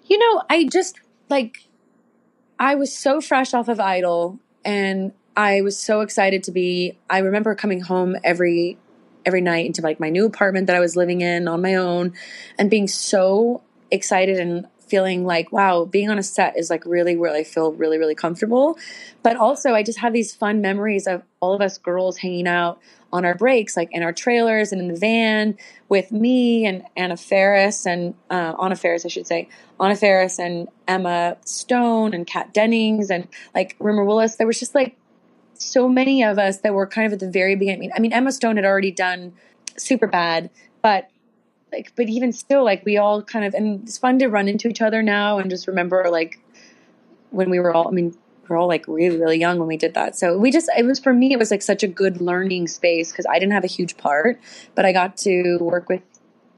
You 0.04 0.18
know, 0.18 0.42
I 0.48 0.64
just 0.64 1.00
like 1.28 1.68
I 2.58 2.74
was 2.74 2.96
so 2.96 3.20
fresh 3.20 3.54
off 3.54 3.68
of 3.68 3.80
Idol 3.80 4.38
and 4.64 5.12
I 5.36 5.60
was 5.60 5.78
so 5.78 6.00
excited 6.00 6.44
to 6.44 6.52
be 6.52 6.98
I 7.10 7.18
remember 7.18 7.54
coming 7.54 7.80
home 7.80 8.16
every 8.24 8.78
every 9.24 9.40
night 9.40 9.66
into 9.66 9.82
like 9.82 10.00
my 10.00 10.08
new 10.08 10.24
apartment 10.24 10.68
that 10.68 10.76
I 10.76 10.80
was 10.80 10.96
living 10.96 11.20
in 11.20 11.48
on 11.48 11.60
my 11.60 11.74
own 11.74 12.14
and 12.58 12.70
being 12.70 12.88
so 12.88 13.62
excited 13.90 14.38
and 14.38 14.66
feeling 14.86 15.24
like, 15.24 15.52
wow, 15.52 15.84
being 15.84 16.10
on 16.10 16.18
a 16.18 16.22
set 16.22 16.56
is 16.56 16.70
like 16.70 16.84
really 16.86 17.16
where 17.16 17.32
I 17.32 17.44
feel 17.44 17.72
really, 17.72 17.98
really 17.98 18.14
comfortable. 18.14 18.78
But 19.22 19.36
also, 19.36 19.74
I 19.74 19.82
just 19.82 19.98
have 19.98 20.12
these 20.12 20.34
fun 20.34 20.60
memories 20.60 21.06
of 21.06 21.22
all 21.40 21.54
of 21.54 21.60
us 21.60 21.78
girls 21.78 22.18
hanging 22.18 22.46
out 22.46 22.80
on 23.12 23.24
our 23.24 23.34
breaks, 23.34 23.76
like 23.76 23.88
in 23.92 24.02
our 24.02 24.12
trailers 24.12 24.72
and 24.72 24.80
in 24.80 24.88
the 24.88 24.98
van 24.98 25.56
with 25.88 26.10
me 26.12 26.66
and 26.66 26.84
Anna 26.96 27.16
Faris 27.16 27.86
and 27.86 28.14
uh, 28.30 28.54
Anna 28.60 28.76
Faris, 28.76 29.04
I 29.04 29.08
should 29.08 29.26
say, 29.26 29.48
Anna 29.80 29.96
Faris 29.96 30.38
and 30.38 30.68
Emma 30.88 31.36
Stone 31.44 32.14
and 32.14 32.26
Kat 32.26 32.52
Dennings 32.52 33.10
and 33.10 33.28
like 33.54 33.76
Rumer 33.78 34.04
Willis. 34.04 34.36
There 34.36 34.46
was 34.46 34.58
just 34.58 34.74
like 34.74 34.96
so 35.54 35.88
many 35.88 36.22
of 36.22 36.38
us 36.38 36.58
that 36.58 36.74
were 36.74 36.86
kind 36.86 37.06
of 37.06 37.12
at 37.12 37.20
the 37.20 37.30
very 37.30 37.56
beginning. 37.56 37.90
I 37.94 38.00
mean, 38.00 38.12
Emma 38.12 38.32
Stone 38.32 38.56
had 38.56 38.64
already 38.64 38.90
done 38.90 39.32
super 39.76 40.06
bad, 40.06 40.50
but 40.82 41.08
like, 41.76 41.92
but 41.94 42.08
even 42.08 42.32
still, 42.32 42.64
like 42.64 42.84
we 42.84 42.96
all 42.96 43.22
kind 43.22 43.44
of, 43.44 43.54
and 43.54 43.82
it's 43.82 43.98
fun 43.98 44.18
to 44.20 44.28
run 44.28 44.48
into 44.48 44.68
each 44.68 44.80
other 44.80 45.02
now 45.02 45.38
and 45.38 45.50
just 45.50 45.68
remember 45.68 46.08
like 46.10 46.40
when 47.30 47.50
we 47.50 47.60
were 47.60 47.72
all, 47.74 47.88
I 47.88 47.90
mean, 47.90 48.16
we 48.48 48.54
are 48.54 48.56
all 48.56 48.68
like 48.68 48.86
really, 48.88 49.18
really 49.18 49.38
young 49.38 49.58
when 49.58 49.68
we 49.68 49.76
did 49.76 49.94
that. 49.94 50.16
So 50.16 50.38
we 50.38 50.50
just, 50.50 50.70
it 50.76 50.84
was 50.84 50.98
for 50.98 51.12
me, 51.12 51.32
it 51.32 51.38
was 51.38 51.50
like 51.50 51.62
such 51.62 51.82
a 51.82 51.88
good 51.88 52.20
learning 52.20 52.68
space 52.68 53.12
because 53.12 53.26
I 53.26 53.38
didn't 53.38 53.52
have 53.52 53.64
a 53.64 53.68
huge 53.68 53.96
part, 53.96 54.40
but 54.74 54.84
I 54.84 54.92
got 54.92 55.16
to 55.18 55.58
work 55.60 55.88
with 55.88 56.02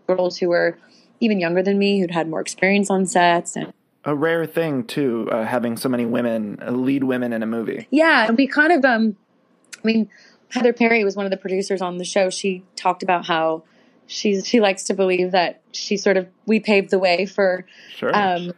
girls 0.07 0.39
who 0.39 0.49
were 0.49 0.79
even 1.21 1.41
younger 1.41 1.63
than 1.63 1.79
me 1.79 2.01
who'd 2.01 2.13
had 2.13 2.29
more 2.29 2.41
experience 2.41 2.91
on 2.91 3.07
sets 3.07 3.57
and 3.57 3.73
a 4.05 4.15
rare 4.15 4.47
thing 4.47 4.85
too, 4.85 5.29
uh, 5.31 5.45
having 5.45 5.77
so 5.77 5.89
many 5.89 6.07
women 6.07 6.59
uh, 6.63 6.71
lead 6.71 7.05
women 7.05 7.33
in 7.33 7.43
a 7.43 7.47
movie. 7.47 7.89
Yeah, 7.91 8.29
and 8.29 8.39
we 8.39 8.47
kind 8.47 8.73
of, 8.73 8.85
um, 8.85 9.17
I 9.77 9.87
mean, 9.87 10.09
Heather 10.51 10.73
Parry 10.73 11.05
was 11.05 11.17
one 11.17 11.27
of 11.27 11.31
the 11.31 11.37
producers 11.37 11.83
on 11.83 11.99
the 11.99 12.05
show. 12.05 12.31
She 12.31 12.63
talked 12.77 13.03
about 13.03 13.27
how 13.27 13.65
she's 14.09 14.47
she 14.47 14.61
likes 14.61 14.85
to 14.85 14.95
believe 14.95 15.31
that 15.31 15.61
she 15.73 15.97
sort 15.97 16.17
of 16.17 16.27
we 16.47 16.59
paved 16.59 16.91
the 16.91 16.99
way 16.99 17.27
for 17.27 17.65
sure. 17.95 18.15
um 18.17 18.53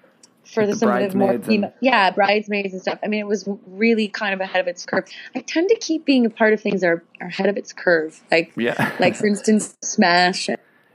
for 0.44 0.66
the, 0.66 0.72
the 0.72 0.78
some 0.78 0.88
of 0.88 1.12
the 1.12 1.18
more 1.18 1.38
female, 1.38 1.72
yeah 1.80 2.10
bridesmaids 2.10 2.72
and 2.72 2.82
stuff. 2.82 2.98
I 3.04 3.08
mean, 3.08 3.20
it 3.20 3.26
was 3.26 3.48
really 3.66 4.08
kind 4.08 4.34
of 4.34 4.40
ahead 4.40 4.60
of 4.60 4.66
its 4.66 4.84
curve. 4.84 5.04
I 5.34 5.40
tend 5.40 5.68
to 5.68 5.76
keep 5.76 6.04
being 6.04 6.26
a 6.26 6.30
part 6.30 6.52
of 6.52 6.60
things 6.60 6.80
that 6.80 6.88
are, 6.88 7.04
are 7.20 7.28
ahead 7.28 7.48
of 7.48 7.56
its 7.56 7.72
curve, 7.72 8.20
like 8.30 8.52
yeah, 8.56 8.96
like 9.00 9.14
for 9.14 9.26
instance, 9.26 9.76
Smash. 9.82 10.48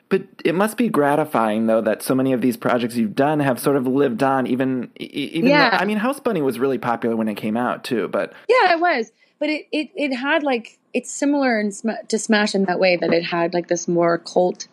But 0.07 0.23
it 0.43 0.53
must 0.53 0.77
be 0.77 0.87
gratifying, 0.87 1.65
though, 1.65 1.81
that 1.81 2.03
so 2.03 2.13
many 2.13 2.31
of 2.31 2.41
these 2.41 2.57
projects 2.57 2.95
you've 2.95 3.15
done 3.15 3.39
have 3.39 3.59
sort 3.59 3.75
of 3.75 3.87
lived 3.87 4.21
on. 4.21 4.45
Even, 4.45 4.91
even 4.97 5.49
yeah. 5.49 5.71
Though, 5.71 5.77
I 5.77 5.85
mean, 5.85 5.97
House 5.97 6.19
Bunny 6.19 6.43
was 6.43 6.59
really 6.59 6.77
popular 6.77 7.15
when 7.15 7.27
it 7.27 7.35
came 7.35 7.57
out 7.57 7.83
too. 7.83 8.07
But 8.07 8.33
yeah, 8.47 8.73
it 8.73 8.79
was. 8.79 9.11
But 9.39 9.49
it 9.49 9.67
it, 9.71 9.89
it 9.95 10.15
had 10.15 10.43
like 10.43 10.77
it's 10.95 11.11
similar 11.11 11.59
in, 11.59 11.71
to 12.07 12.17
Smash 12.17 12.55
in 12.55 12.65
that 12.65 12.79
way 12.79 12.95
that 12.95 13.13
it 13.13 13.23
had 13.23 13.53
like 13.53 13.67
this 13.67 13.87
more 13.87 14.17
cult 14.17 14.67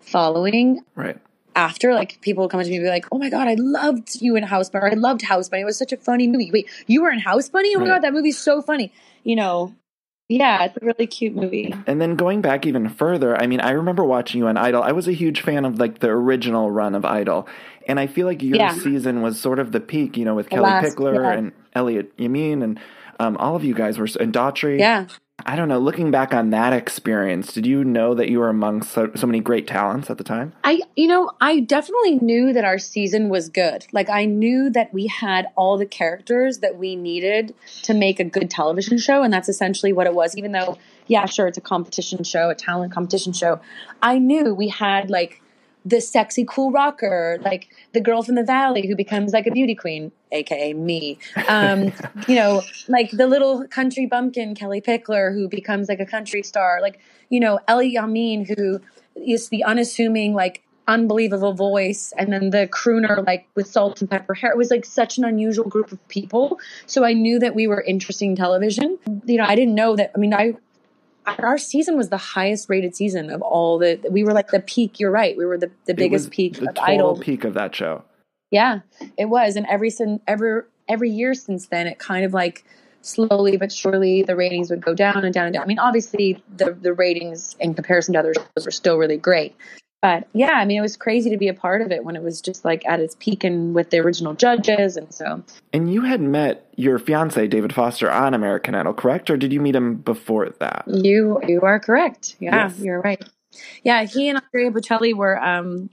following. 0.00 0.80
Right. 0.94 1.18
After, 1.54 1.92
like, 1.92 2.20
people 2.20 2.44
would 2.44 2.50
come 2.50 2.62
to 2.62 2.68
me 2.68 2.76
and 2.76 2.84
be 2.84 2.88
like, 2.88 3.06
"Oh 3.10 3.18
my 3.18 3.30
god, 3.30 3.48
I 3.48 3.54
loved 3.58 4.20
you 4.20 4.36
in 4.36 4.44
House 4.44 4.70
Bunny. 4.70 4.92
I 4.92 4.94
loved 4.94 5.22
House 5.22 5.48
Bunny. 5.48 5.62
It 5.62 5.64
was 5.64 5.78
such 5.78 5.92
a 5.92 5.96
funny 5.96 6.28
movie. 6.28 6.50
Wait, 6.52 6.68
you 6.86 7.02
were 7.02 7.10
in 7.10 7.18
House 7.18 7.48
Bunny? 7.48 7.74
Oh 7.74 7.80
my 7.80 7.86
right. 7.86 7.94
god, 7.96 8.02
that 8.02 8.12
movie's 8.12 8.38
so 8.38 8.62
funny." 8.62 8.92
You 9.24 9.34
know, 9.34 9.74
yeah, 10.28 10.64
it's 10.64 10.76
a 10.76 10.84
really 10.84 11.06
cute 11.06 11.34
movie. 11.34 11.74
And 11.86 12.00
then 12.00 12.14
going 12.14 12.42
back 12.42 12.66
even 12.66 12.88
further, 12.88 13.34
I 13.40 13.46
mean, 13.46 13.60
I 13.60 13.70
remember 13.70 14.04
watching 14.04 14.40
you 14.40 14.46
on 14.46 14.56
Idol. 14.56 14.82
I 14.82 14.92
was 14.92 15.08
a 15.08 15.12
huge 15.12 15.40
fan 15.40 15.64
of 15.64 15.80
like 15.80 16.00
the 16.00 16.08
original 16.08 16.70
run 16.70 16.94
of 16.94 17.04
Idol. 17.04 17.48
And 17.88 17.98
I 17.98 18.06
feel 18.06 18.26
like 18.26 18.42
your 18.42 18.56
yeah. 18.56 18.74
season 18.74 19.22
was 19.22 19.40
sort 19.40 19.58
of 19.58 19.72
the 19.72 19.80
peak, 19.80 20.16
you 20.16 20.24
know, 20.24 20.34
with 20.34 20.50
Kelly 20.50 20.64
Last, 20.64 20.96
Pickler 20.96 21.24
yeah. 21.24 21.38
and 21.38 21.52
Elliott 21.74 22.16
Yamin 22.18 22.62
and 22.62 22.78
um, 23.18 23.36
all 23.38 23.56
of 23.56 23.64
you 23.64 23.74
guys 23.74 23.98
were, 23.98 24.06
and 24.20 24.32
Daughtry. 24.32 24.78
Yeah. 24.78 25.06
I 25.46 25.54
don't 25.54 25.68
know. 25.68 25.78
Looking 25.78 26.10
back 26.10 26.34
on 26.34 26.50
that 26.50 26.72
experience, 26.72 27.52
did 27.52 27.64
you 27.64 27.84
know 27.84 28.12
that 28.14 28.28
you 28.28 28.40
were 28.40 28.48
among 28.48 28.82
so, 28.82 29.10
so, 29.14 29.26
many 29.26 29.40
great 29.40 29.66
talents 29.66 30.10
at 30.10 30.18
the 30.18 30.24
time? 30.24 30.52
I, 30.64 30.80
you 30.96 31.06
know, 31.06 31.30
I 31.40 31.60
definitely 31.60 32.16
knew 32.16 32.52
that 32.52 32.64
our 32.64 32.78
season 32.78 33.28
was 33.28 33.48
good. 33.48 33.86
Like, 33.92 34.10
I 34.10 34.24
knew 34.24 34.68
that 34.70 34.92
we 34.92 35.06
had 35.06 35.46
all 35.54 35.78
the 35.78 35.86
characters 35.86 36.58
that 36.58 36.76
we 36.76 36.96
needed 36.96 37.54
to 37.82 37.94
make 37.94 38.18
a 38.18 38.24
good 38.24 38.50
television 38.50 38.98
show. 38.98 39.22
And 39.22 39.32
that's 39.32 39.48
essentially 39.48 39.92
what 39.92 40.06
it 40.06 40.14
was. 40.14 40.36
Even 40.36 40.52
though, 40.52 40.76
yeah, 41.06 41.24
sure, 41.26 41.46
it's 41.46 41.58
a 41.58 41.62
competition 41.62 42.24
show, 42.24 42.50
a 42.50 42.54
talent 42.54 42.92
competition 42.92 43.32
show. 43.32 43.60
I 44.02 44.18
knew 44.18 44.52
we 44.52 44.68
had 44.68 45.08
like 45.08 45.40
the 45.88 46.00
sexy 46.00 46.44
cool 46.46 46.70
rocker, 46.70 47.38
like 47.42 47.68
the 47.92 48.00
girl 48.00 48.22
from 48.22 48.34
the 48.34 48.44
valley 48.44 48.86
who 48.86 48.94
becomes 48.94 49.32
like 49.32 49.46
a 49.46 49.50
beauty 49.50 49.74
queen, 49.74 50.12
aka 50.32 50.74
me. 50.74 51.18
Um, 51.48 51.92
you 52.28 52.34
know, 52.34 52.62
like 52.88 53.10
the 53.10 53.26
little 53.26 53.66
country 53.68 54.06
bumpkin 54.06 54.54
Kellie 54.54 54.80
Pickler 54.80 55.32
who 55.32 55.48
becomes 55.48 55.88
like 55.88 56.00
a 56.00 56.06
country 56.06 56.42
star, 56.42 56.80
like 56.82 57.00
you 57.30 57.40
know 57.40 57.58
Ellie 57.66 57.94
Yamin 57.94 58.46
who 58.46 58.80
is 59.14 59.48
the 59.48 59.64
unassuming 59.64 60.34
like 60.34 60.62
unbelievable 60.86 61.52
voice 61.52 62.14
and 62.16 62.32
then 62.32 62.48
the 62.48 62.66
crooner 62.66 63.24
like 63.26 63.46
with 63.54 63.66
salt 63.66 64.00
and 64.00 64.10
pepper 64.10 64.34
hair. 64.34 64.50
It 64.50 64.56
was 64.56 64.70
like 64.70 64.84
such 64.84 65.18
an 65.18 65.24
unusual 65.24 65.68
group 65.68 65.92
of 65.92 66.08
people. 66.08 66.58
So 66.86 67.04
i 67.04 67.12
knew 67.12 67.38
that 67.38 67.54
we 67.54 67.66
were 67.66 67.82
interesting 67.82 68.36
television. 68.36 68.98
You 69.24 69.38
know 69.38 69.44
i 69.44 69.54
didn't 69.54 69.74
know 69.74 69.96
that 69.96 70.12
i 70.14 70.18
mean 70.18 70.34
i 70.34 70.54
our 71.38 71.58
season 71.58 71.96
was 71.96 72.08
the 72.08 72.16
highest 72.18 72.68
rated 72.68 72.94
season 72.94 73.30
of 73.30 73.42
all 73.42 73.78
the 73.78 74.00
we 74.10 74.24
were 74.24 74.32
like 74.32 74.48
the 74.48 74.60
peak 74.60 75.00
you're 75.00 75.10
right 75.10 75.36
we 75.36 75.44
were 75.44 75.58
the, 75.58 75.70
the 75.86 75.94
biggest 75.94 76.30
peak 76.30 76.54
the 76.54 76.68
of 76.68 76.78
idol. 76.78 77.18
peak 77.18 77.44
of 77.44 77.54
that 77.54 77.74
show. 77.74 78.02
Yeah 78.50 78.80
it 79.16 79.26
was 79.26 79.56
and 79.56 79.66
every 79.68 79.90
every 80.26 80.62
every 80.88 81.10
year 81.10 81.34
since 81.34 81.66
then 81.66 81.86
it 81.86 81.98
kind 81.98 82.24
of 82.24 82.32
like 82.32 82.64
slowly 83.02 83.56
but 83.56 83.70
surely 83.70 84.22
the 84.22 84.36
ratings 84.36 84.70
would 84.70 84.80
go 84.80 84.94
down 84.94 85.24
and 85.24 85.32
down 85.32 85.46
and 85.46 85.54
down. 85.54 85.62
I 85.62 85.66
mean 85.66 85.78
obviously 85.78 86.42
the 86.56 86.72
the 86.72 86.92
ratings 86.92 87.56
in 87.60 87.74
comparison 87.74 88.14
to 88.14 88.20
other 88.20 88.34
shows 88.34 88.64
were 88.64 88.70
still 88.70 88.96
really 88.96 89.16
great 89.16 89.54
but 90.00 90.28
yeah, 90.32 90.52
I 90.52 90.64
mean, 90.64 90.78
it 90.78 90.82
was 90.82 90.96
crazy 90.96 91.30
to 91.30 91.36
be 91.36 91.48
a 91.48 91.54
part 91.54 91.82
of 91.82 91.90
it 91.90 92.04
when 92.04 92.14
it 92.14 92.22
was 92.22 92.40
just 92.40 92.64
like 92.64 92.86
at 92.86 93.00
its 93.00 93.16
peak 93.18 93.42
and 93.42 93.74
with 93.74 93.90
the 93.90 93.98
original 93.98 94.32
judges. 94.34 94.96
And 94.96 95.12
so. 95.12 95.42
And 95.72 95.92
you 95.92 96.02
had 96.02 96.20
met 96.20 96.70
your 96.76 96.98
fiance, 96.98 97.48
David 97.48 97.74
Foster, 97.74 98.10
on 98.10 98.32
American 98.32 98.74
Idol, 98.76 98.94
correct? 98.94 99.28
Or 99.28 99.36
did 99.36 99.52
you 99.52 99.60
meet 99.60 99.74
him 99.74 99.96
before 99.96 100.50
that? 100.60 100.84
You 100.86 101.40
you 101.46 101.62
are 101.62 101.80
correct. 101.80 102.36
Yeah, 102.38 102.68
yes. 102.68 102.78
you're 102.78 103.00
right. 103.00 103.22
Yeah, 103.82 104.04
he 104.04 104.28
and 104.28 104.40
Andrea 104.40 104.70
Bocelli 104.70 105.14
were 105.14 105.42
um, 105.42 105.90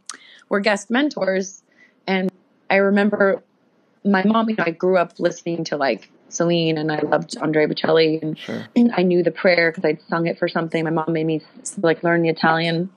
were 0.50 0.60
guest 0.60 0.92
mentors. 0.92 1.64
And 2.06 2.32
I 2.70 2.76
remember 2.76 3.44
my 4.04 4.24
mom, 4.24 4.50
you 4.50 4.56
know, 4.56 4.66
I 4.68 4.72
grew 4.72 4.98
up 4.98 5.20
listening 5.20 5.64
to 5.66 5.78
like 5.78 6.12
Celine 6.30 6.78
and 6.78 6.92
I 6.92 7.00
loved 7.00 7.38
Andrea 7.38 7.68
Bocelli 7.68 8.22
and, 8.22 8.38
sure. 8.38 8.68
and 8.76 8.92
I 8.96 9.02
knew 9.02 9.24
the 9.24 9.32
prayer 9.32 9.72
because 9.72 9.84
I'd 9.84 10.02
sung 10.04 10.28
it 10.28 10.38
for 10.38 10.48
something. 10.48 10.84
My 10.84 10.92
mom 10.92 11.12
made 11.12 11.26
me 11.26 11.42
like 11.78 12.04
learn 12.04 12.22
the 12.22 12.30
Italian 12.30 12.92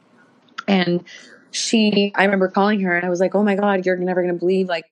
and 0.68 1.04
she, 1.50 2.12
I 2.14 2.24
remember 2.24 2.48
calling 2.48 2.80
her 2.80 2.96
and 2.96 3.04
I 3.04 3.10
was 3.10 3.20
like, 3.20 3.34
oh 3.34 3.42
my 3.42 3.54
God, 3.54 3.86
you're 3.86 3.96
never 3.96 4.22
going 4.22 4.34
to 4.34 4.38
believe 4.38 4.68
like, 4.68 4.84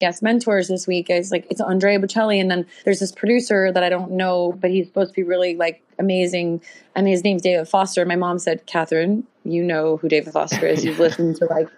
guest 0.00 0.22
mentors 0.22 0.68
this 0.68 0.86
week 0.86 1.10
is 1.10 1.32
like 1.32 1.46
it's 1.50 1.60
Andrea 1.60 1.98
Bocelli 1.98 2.40
and 2.40 2.50
then 2.50 2.66
there's 2.84 3.00
this 3.00 3.10
producer 3.10 3.72
that 3.72 3.82
I 3.82 3.88
don't 3.88 4.12
know 4.12 4.52
but 4.52 4.70
he's 4.70 4.86
supposed 4.86 5.10
to 5.10 5.14
be 5.14 5.24
really 5.24 5.56
like 5.56 5.82
amazing 5.98 6.62
and 6.94 7.08
his 7.08 7.24
name's 7.24 7.42
David 7.42 7.68
Foster. 7.68 8.04
My 8.04 8.16
mom 8.16 8.38
said, 8.38 8.64
Katharine, 8.66 9.26
you 9.44 9.62
know 9.62 9.96
who 9.96 10.08
David 10.08 10.32
Foster 10.32 10.66
is. 10.66 10.84
You've 10.84 11.00
listened 11.00 11.36
to 11.36 11.46
like 11.46 11.68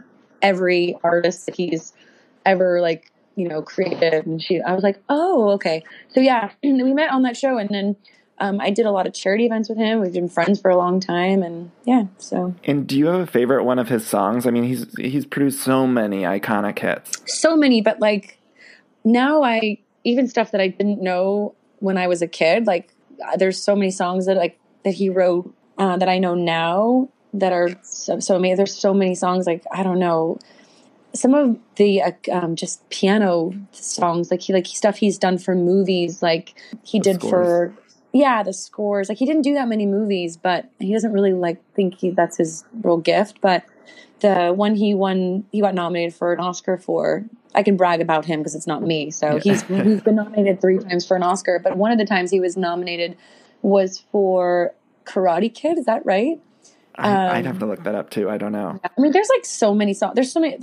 every 0.42 0.96
artist 1.02 1.46
that 1.46 1.54
he's 1.54 1.92
ever 2.44 2.80
like, 2.80 3.10
you 3.36 3.48
know, 3.48 3.62
created 3.62 4.26
and 4.26 4.42
she 4.42 4.60
I 4.60 4.74
was 4.74 4.82
like, 4.82 5.00
Oh, 5.08 5.50
okay. 5.52 5.82
So 6.10 6.20
yeah, 6.20 6.50
we 6.62 6.92
met 6.92 7.10
on 7.10 7.22
that 7.22 7.36
show 7.38 7.56
and 7.56 7.70
then 7.70 7.96
um, 8.40 8.58
I 8.58 8.70
did 8.70 8.86
a 8.86 8.90
lot 8.90 9.06
of 9.06 9.12
charity 9.12 9.44
events 9.44 9.68
with 9.68 9.76
him. 9.76 10.00
We've 10.00 10.12
been 10.12 10.28
friends 10.28 10.60
for 10.60 10.70
a 10.70 10.76
long 10.76 10.98
time, 10.98 11.42
and 11.42 11.70
yeah. 11.84 12.04
So. 12.18 12.54
And 12.64 12.86
do 12.86 12.98
you 12.98 13.06
have 13.06 13.20
a 13.20 13.26
favorite 13.26 13.64
one 13.64 13.78
of 13.78 13.88
his 13.88 14.06
songs? 14.06 14.46
I 14.46 14.50
mean, 14.50 14.64
he's 14.64 14.86
he's 14.98 15.26
produced 15.26 15.62
so 15.62 15.86
many 15.86 16.22
iconic 16.22 16.78
hits. 16.78 17.12
So 17.26 17.54
many, 17.54 17.82
but 17.82 18.00
like 18.00 18.38
now, 19.04 19.42
I 19.42 19.78
even 20.04 20.26
stuff 20.26 20.52
that 20.52 20.60
I 20.60 20.68
didn't 20.68 21.02
know 21.02 21.54
when 21.80 21.98
I 21.98 22.06
was 22.06 22.22
a 22.22 22.26
kid. 22.26 22.66
Like 22.66 22.94
there's 23.36 23.62
so 23.62 23.76
many 23.76 23.90
songs 23.90 24.24
that 24.24 24.38
like 24.38 24.58
that 24.84 24.94
he 24.94 25.10
wrote 25.10 25.54
uh, 25.76 25.98
that 25.98 26.08
I 26.08 26.18
know 26.18 26.34
now 26.34 27.10
that 27.34 27.52
are 27.52 27.68
so, 27.82 28.20
so 28.20 28.38
many. 28.38 28.54
There's 28.54 28.74
so 28.74 28.94
many 28.94 29.14
songs 29.14 29.46
like 29.46 29.64
I 29.70 29.82
don't 29.82 29.98
know 29.98 30.38
some 31.14 31.34
of 31.34 31.58
the 31.76 32.02
uh, 32.02 32.12
um, 32.32 32.56
just 32.56 32.88
piano 32.88 33.52
songs 33.72 34.30
like 34.30 34.40
he 34.40 34.52
like 34.52 34.66
stuff 34.66 34.96
he's 34.96 35.18
done 35.18 35.38
for 35.38 35.54
movies 35.54 36.22
like 36.22 36.54
he 36.84 36.98
the 36.98 37.04
did 37.04 37.16
scores. 37.16 37.30
for 37.30 37.74
yeah, 38.12 38.42
the 38.42 38.52
scores. 38.52 39.08
Like 39.08 39.18
he 39.18 39.26
didn't 39.26 39.42
do 39.42 39.54
that 39.54 39.68
many 39.68 39.86
movies, 39.86 40.36
but 40.36 40.70
he 40.78 40.92
doesn't 40.92 41.12
really 41.12 41.32
like 41.32 41.62
think 41.74 41.98
he, 41.98 42.10
that's 42.10 42.38
his 42.38 42.64
real 42.82 42.96
gift. 42.96 43.40
But 43.40 43.64
the 44.20 44.52
one 44.54 44.74
he 44.74 44.94
won, 44.94 45.44
he 45.52 45.60
got 45.60 45.74
nominated 45.74 46.14
for 46.14 46.32
an 46.32 46.40
Oscar 46.40 46.76
for. 46.76 47.24
I 47.54 47.62
can 47.62 47.76
brag 47.76 48.00
about 48.00 48.24
him 48.24 48.40
because 48.40 48.54
it's 48.54 48.66
not 48.66 48.82
me. 48.82 49.10
So 49.10 49.34
yeah. 49.34 49.40
he's 49.40 49.62
he's 49.62 50.00
been 50.02 50.16
nominated 50.16 50.60
three 50.60 50.78
times 50.78 51.06
for 51.06 51.16
an 51.16 51.22
Oscar, 51.22 51.60
but 51.62 51.76
one 51.76 51.90
of 51.92 51.98
the 51.98 52.04
times 52.04 52.30
he 52.30 52.40
was 52.40 52.56
nominated 52.56 53.16
was 53.62 53.98
for 54.12 54.72
Karate 55.04 55.52
Kid. 55.52 55.78
Is 55.78 55.86
that 55.86 56.04
right? 56.06 56.40
I, 56.96 57.08
would 57.08 57.38
um, 57.38 57.44
have 57.44 57.58
to 57.60 57.66
look 57.66 57.84
that 57.84 57.94
up 57.94 58.10
too. 58.10 58.28
I 58.28 58.36
don't 58.36 58.52
know. 58.52 58.78
I 58.84 59.00
mean, 59.00 59.12
there's 59.12 59.28
like 59.34 59.44
so 59.44 59.74
many 59.74 59.94
songs. 59.94 60.14
There's 60.14 60.32
so 60.32 60.40
many. 60.40 60.58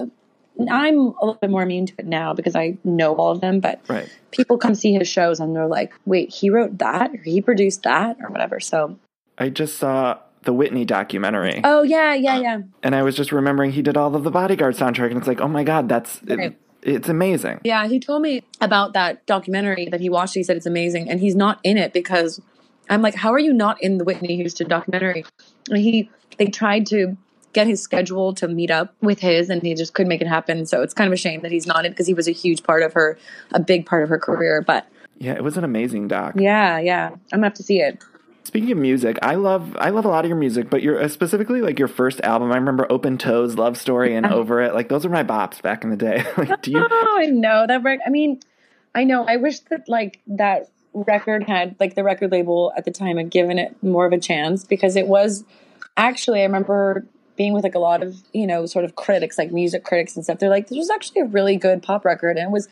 I'm 0.60 0.98
a 0.98 1.26
little 1.26 1.38
bit 1.40 1.50
more 1.50 1.64
immune 1.64 1.86
to 1.88 1.94
it 2.00 2.06
now 2.06 2.34
because 2.34 2.56
I 2.56 2.78
know 2.84 3.16
all 3.16 3.32
of 3.32 3.42
them. 3.42 3.60
But 3.60 3.82
right. 3.88 4.10
people 4.32 4.58
come 4.58 4.76
see 4.76 4.94
his 4.94 5.08
shows 5.08 5.40
and 5.40 5.56
they're 5.56 5.68
like, 5.68 5.94
"Wait, 6.06 6.34
he 6.34 6.50
wrote 6.50 6.78
that, 6.80 7.12
or 7.14 7.22
he 7.24 7.42
produced 7.42 7.84
that, 7.84 8.18
or 8.22 8.30
whatever." 8.30 8.60
So 8.60 8.98
I 9.38 9.50
just 9.50 9.78
saw 9.78 10.18
the 10.44 10.54
Whitney 10.54 10.86
documentary. 10.86 11.62
Oh 11.64 11.84
yeah, 11.84 12.14
yeah, 12.14 12.36
uh, 12.36 12.40
yeah. 12.40 12.62
And 12.82 12.96
I 12.96 13.04
was 13.04 13.16
just 13.16 13.32
remembering 13.32 13.72
he 13.72 13.82
did 13.82 13.98
all 13.98 14.16
of 14.16 14.24
the 14.24 14.32
Bodyguard 14.32 14.76
soundtrack, 14.76 15.10
and 15.10 15.18
it's 15.18 15.28
like, 15.28 15.42
oh 15.42 15.48
my 15.48 15.64
god, 15.64 15.90
that's 15.90 16.22
right. 16.24 16.40
it, 16.40 16.62
it's 16.82 17.10
amazing. 17.10 17.60
Yeah, 17.64 17.88
he 17.88 18.00
told 18.00 18.22
me 18.22 18.44
about 18.62 18.94
that 18.94 19.26
documentary 19.26 19.88
that 19.90 20.00
he 20.00 20.10
watched. 20.10 20.34
He 20.34 20.44
said 20.44 20.58
it's 20.58 20.66
amazing, 20.66 21.10
and 21.10 21.20
he's 21.20 21.36
not 21.36 21.60
in 21.64 21.78
it 21.78 21.94
because 21.94 22.42
I'm 22.90 23.02
like, 23.02 23.16
how 23.16 23.34
are 23.34 23.40
you 23.40 23.54
not 23.54 23.82
in 23.84 23.98
the 23.98 24.04
Whitney 24.04 24.36
Houston 24.38 24.68
documentary? 24.68 25.26
And 25.70 25.80
he 25.80 26.10
they 26.38 26.48
tried 26.48 26.86
to 26.88 27.18
get 27.58 27.66
his 27.66 27.82
schedule 27.82 28.36
to 28.36 28.48
meet 28.48 28.70
up 28.70 28.94
with 29.02 29.20
his 29.20 29.50
and 29.50 29.64
he 29.64 29.74
just 29.74 29.96
couldn't 29.96 30.10
make 30.10 30.22
it 30.22 30.28
happen 30.28 30.64
so 30.64 30.84
it's 30.84 30.94
kind 30.94 31.08
of 31.08 31.14
a 31.14 31.18
shame 31.18 31.42
that 31.42 31.52
he's 31.52 31.66
not 31.66 31.86
in 31.86 31.92
because 31.92 32.06
he 32.06 32.14
was 32.14 32.28
a 32.28 32.32
huge 32.32 32.62
part 32.62 32.84
of 32.84 32.94
her 32.94 33.18
a 33.52 33.60
big 33.60 33.84
part 33.84 34.04
of 34.04 34.10
her 34.10 34.20
career 34.20 34.62
but 34.62 34.88
yeah 35.18 35.34
it 35.34 35.44
was 35.44 35.58
an 35.58 35.64
amazing 35.64 36.08
doc 36.08 36.36
yeah 36.38 36.78
yeah 36.78 37.08
i'm 37.08 37.20
gonna 37.32 37.48
have 37.48 37.56
to 37.56 37.64
see 37.64 37.80
it 37.80 38.04
Speaking 38.44 38.72
of 38.72 38.78
music, 38.78 39.20
I 39.22 39.36
love 39.36 39.76
I 39.78 39.90
love 39.90 40.06
a 40.06 40.08
lot 40.08 40.24
of 40.24 40.30
your 40.30 40.38
music, 40.38 40.70
but 40.70 40.82
your 40.82 41.04
uh, 41.04 41.10
specifically 41.10 41.60
like 41.60 41.78
your 41.78 41.90
first 41.90 42.22
album. 42.22 42.50
I 42.54 42.56
remember 42.56 42.88
Open 42.90 43.18
Toes, 43.18 43.56
Love 43.56 43.78
Story, 43.78 44.16
and 44.16 44.26
Over 44.26 44.62
It. 44.62 44.74
Like 44.74 44.88
those 44.88 45.06
are 45.06 45.10
my 45.10 45.26
bops 45.26 45.62
back 45.62 45.84
in 45.84 45.90
the 45.90 45.98
day. 45.98 46.24
like, 46.38 46.62
do 46.62 46.72
you? 46.72 46.78
Oh, 46.90 47.18
I 47.20 47.26
know 47.26 47.68
that. 47.68 48.00
I 48.06 48.10
mean, 48.10 48.40
I 48.96 49.04
know. 49.04 49.26
I 49.26 49.36
wish 49.36 49.60
that 49.70 49.90
like 49.90 50.22
that 50.28 50.70
record 50.94 51.44
had 51.44 51.76
like 51.78 51.96
the 51.96 52.06
record 52.06 52.32
label 52.32 52.72
at 52.78 52.86
the 52.86 52.92
time 52.92 53.18
had 53.18 53.30
given 53.30 53.60
it 53.60 53.76
more 53.84 54.06
of 54.06 54.14
a 54.14 54.18
chance 54.18 54.64
because 54.64 54.96
it 54.96 55.10
was 55.10 55.44
actually 55.98 56.40
I 56.40 56.44
remember 56.44 57.06
being 57.38 57.54
with 57.54 57.64
like 57.64 57.76
a 57.76 57.80
lot 57.80 58.04
of 58.04 58.18
you 58.34 58.48
know 58.48 58.66
sort 58.66 58.84
of 58.84 58.96
critics 58.96 59.38
like 59.38 59.52
music 59.52 59.84
critics 59.84 60.16
and 60.16 60.26
stuff. 60.26 60.40
They're 60.40 60.50
like 60.50 60.68
this 60.68 60.78
was 60.78 60.90
actually 60.90 61.22
a 61.22 61.26
really 61.26 61.56
good 61.56 61.82
pop 61.82 62.04
record 62.04 62.38
and 62.38 62.48
it 62.48 62.52
was 62.52 62.68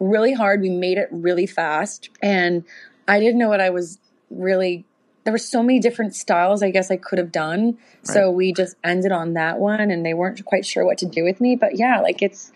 really 0.00 0.32
hard. 0.32 0.60
We 0.60 0.70
made 0.70 0.98
it 0.98 1.08
really 1.12 1.46
fast 1.46 2.10
and 2.22 2.64
I 3.06 3.20
didn't 3.20 3.38
know 3.38 3.48
what 3.48 3.60
I 3.60 3.70
was 3.70 3.98
really 4.30 4.84
there 5.24 5.32
were 5.32 5.38
so 5.38 5.62
many 5.62 5.78
different 5.78 6.14
styles 6.14 6.62
I 6.62 6.70
guess 6.70 6.90
I 6.90 6.96
could 6.96 7.18
have 7.18 7.30
done. 7.30 7.64
Right. 7.66 8.14
So 8.14 8.30
we 8.30 8.52
just 8.52 8.76
ended 8.82 9.12
on 9.12 9.34
that 9.34 9.58
one 9.58 9.90
and 9.90 10.04
they 10.04 10.14
weren't 10.14 10.44
quite 10.44 10.66
sure 10.66 10.84
what 10.84 10.98
to 10.98 11.06
do 11.06 11.22
with 11.22 11.40
me. 11.40 11.54
But 11.54 11.76
yeah, 11.76 12.00
like 12.00 12.22
it's 12.22 12.50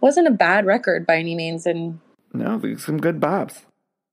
wasn't 0.00 0.28
a 0.28 0.32
bad 0.32 0.66
record 0.66 1.06
by 1.06 1.16
any 1.16 1.34
means 1.34 1.66
and 1.66 2.00
No, 2.32 2.58
there's 2.58 2.84
some 2.84 2.98
good 2.98 3.20
bops. 3.20 3.62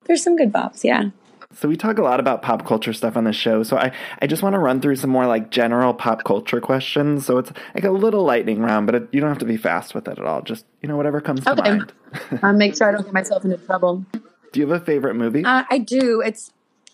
There's 0.06 0.24
some 0.24 0.36
good 0.36 0.52
bops, 0.52 0.84
yeah. 0.84 1.12
So 1.54 1.68
we 1.68 1.76
talk 1.76 1.98
a 1.98 2.04
lot 2.04 2.20
about 2.20 2.44
pop 2.44 2.66
culture 2.66 2.94
stuff 2.94 3.18
on 3.18 3.24
the 3.24 3.34
show. 3.34 3.64
So 3.64 3.76
I, 3.76 3.92
I 4.22 4.28
just 4.28 4.44
want 4.44 4.54
to 4.54 4.60
run 4.60 4.82
through 4.82 4.98
some 4.98 5.10
more 5.10 5.26
like 5.26 5.50
general 5.50 5.96
pop 5.96 6.24
culture 6.24 6.62
questions. 6.62 7.26
So 7.26 7.40
it's 7.40 7.52
like 7.74 7.84
a 7.84 7.92
little 7.92 8.24
lightning 8.24 8.62
round, 8.62 8.86
but 8.86 8.96
it, 8.96 9.10
you 9.12 9.20
don't 9.20 9.30
have 9.30 9.40
to 9.40 9.46
be 9.46 9.58
fast 9.58 9.96
with 9.96 10.08
it 10.08 10.20
at 10.20 10.26
all. 10.26 10.44
Just 10.44 10.66
you 10.82 10.88
know 10.88 10.96
whatever 10.96 11.22
comes 11.22 11.46
okay. 11.48 11.56
to 11.56 11.62
mind. 11.62 11.94
I'll 12.44 12.54
make 12.54 12.78
sure 12.78 12.90
I 12.90 12.92
don't 12.92 13.04
get 13.04 13.14
myself 13.14 13.44
into 13.44 13.58
trouble. 13.58 14.06
Do 14.52 14.60
you 14.60 14.68
have 14.68 14.82
a 14.82 14.86
favorite 14.86 15.16
movie? 15.16 15.44
Uh, 15.44 15.64
I 15.70 15.80
do. 15.80 16.22
It's 16.22 16.52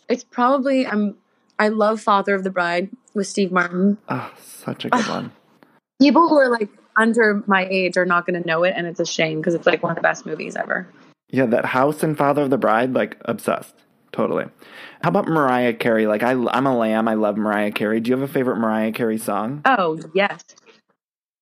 it's 0.08 0.24
probably 0.24 0.86
um 0.86 1.16
I 1.60 1.68
love 1.68 2.02
Father 2.02 2.34
of 2.34 2.44
the 2.44 2.50
Bride 2.50 2.90
with 3.14 3.28
Steve 3.28 3.52
Martin. 3.52 3.98
Oh, 4.08 4.32
such 4.42 4.86
a 4.86 4.90
good 4.90 5.08
one. 5.08 5.32
People 6.02 6.30
who 6.30 6.38
are 6.38 6.50
like 6.50 6.70
under 6.96 7.44
my 7.46 7.68
age 7.70 7.98
are 7.98 8.06
not 8.06 8.26
going 8.26 8.42
to 8.42 8.48
know 8.48 8.64
it, 8.64 8.74
and 8.76 8.88
it's 8.88 9.00
a 9.00 9.06
shame 9.06 9.40
because 9.40 9.54
it's 9.54 9.66
like 9.66 9.84
one 9.84 9.92
of 9.92 9.96
the 9.96 10.02
best 10.02 10.26
movies 10.26 10.56
ever. 10.56 10.88
Yeah, 11.30 11.46
that 11.48 11.66
house 11.66 12.04
and 12.04 12.18
Father 12.18 12.44
of 12.44 12.50
the 12.50 12.58
Bride, 12.58 12.94
like 12.94 13.18
obsessed. 13.26 13.76
Totally. 14.16 14.46
How 15.04 15.10
about 15.10 15.28
Mariah 15.28 15.74
Carey? 15.74 16.08
Like 16.08 16.24
I, 16.24 16.32
I'm 16.32 16.66
a 16.66 16.78
lamb. 16.78 17.10
I 17.10 17.16
love 17.16 17.36
Mariah 17.36 17.74
Carey. 17.74 18.00
Do 18.00 18.10
you 18.10 18.18
have 18.18 18.28
a 18.28 18.32
favorite 18.32 18.56
Mariah 18.56 18.94
Carey 18.94 19.18
song? 19.18 19.62
Oh 19.66 20.00
yes. 20.14 20.42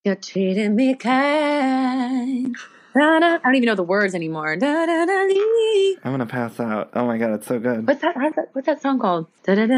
You're 0.04 0.16
treating 0.16 0.76
me 0.76 0.96
kind. 0.96 2.56
Da, 2.96 3.20
da. 3.20 3.36
I 3.36 3.38
don't 3.44 3.54
even 3.54 3.68
know 3.68 3.76
the 3.76 3.84
words 3.84 4.16
anymore. 4.16 4.56
Da, 4.56 4.68
I'm 4.68 6.00
gonna 6.04 6.26
pass 6.26 6.60
out. 6.60 6.90
Oh 6.96 7.06
my 7.06 7.20
god, 7.20 7.36
it's 7.36 7.46
so 7.46 7.60
good. 7.60 7.88
What's 7.88 8.02
that? 8.02 8.16
What's 8.54 8.66
that 8.66 8.82
song 8.82 8.98
called? 8.98 9.28
Vision 9.46 9.72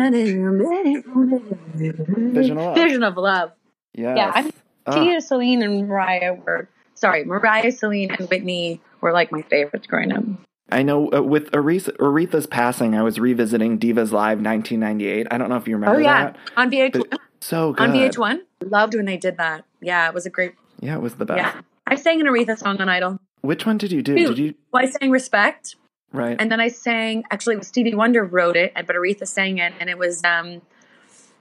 of 2.58 2.58
Love. 2.58 2.76
Vision 2.76 3.04
of 3.04 3.18
Love. 3.18 3.52
Yes. 3.94 4.16
Yeah, 4.18 4.32
I'm 4.34 4.52
uh. 4.86 5.04
Tia, 5.04 5.20
Celine, 5.20 5.64
and 5.64 5.90
Mariah 5.90 6.34
were 6.34 6.70
sorry. 6.94 7.26
Mariah, 7.26 7.74
Celine, 7.74 8.12
and 8.12 8.30
Whitney 8.30 8.80
were 9.02 9.12
like 9.12 9.34
my 9.34 9.42
favorites 9.42 9.86
growing 9.86 10.14
up. 10.14 10.24
I 10.72 10.82
know 10.84 11.12
uh, 11.14 11.22
with 11.22 11.52
Aretha, 11.52 11.96
Aretha's 11.98 12.48
passing, 12.48 12.96
I 12.96 13.04
was 13.04 13.20
revisiting 13.20 13.78
Divas 13.78 14.12
Live 14.12 14.40
1998. 14.42 15.28
I 15.30 15.38
don't 15.38 15.50
know 15.50 15.58
if 15.58 15.68
you 15.68 15.76
remember 15.76 15.98
oh, 15.98 16.00
yeah. 16.00 16.24
that. 16.32 16.38
On 16.58 16.72
VH1. 16.72 17.18
So 17.40 17.74
good. 17.74 17.90
On 17.90 17.96
VH1. 17.96 18.40
Loved 18.64 18.96
when 18.96 19.06
they 19.06 19.18
did 19.18 19.38
that. 19.38 19.66
Yeah, 19.82 20.08
it 20.08 20.14
was 20.14 20.26
a 20.26 20.30
great. 20.30 20.54
Yeah, 20.80 20.96
it 20.96 21.02
was 21.02 21.16
the 21.16 21.26
best. 21.26 21.38
Yeah. 21.38 21.62
I 21.86 21.96
sang 21.96 22.20
an 22.20 22.28
Aretha 22.28 22.58
song 22.58 22.82
on 22.82 22.90
Idol. 22.90 23.20
Which 23.42 23.66
one 23.66 23.78
did 23.78 23.92
you 23.92 24.02
do? 24.02 24.16
Two. 24.16 24.28
Did 24.30 24.38
you? 24.40 24.56
Well, 24.72 24.84
I 24.84 24.90
sang 24.90 25.12
Respect. 25.12 25.76
Right. 26.12 26.36
And 26.40 26.52
then 26.52 26.60
I 26.60 26.70
sang, 26.70 27.26
actually, 27.30 27.62
Stevie 27.62 27.94
Wonder 27.94 28.24
wrote 28.24 28.56
it, 28.56 28.74
but 28.74 28.96
Aretha 28.96 29.28
sang 29.28 29.58
it, 29.58 29.74
and 29.80 29.90
it 29.90 29.98
was, 29.98 30.24
um, 30.24 30.62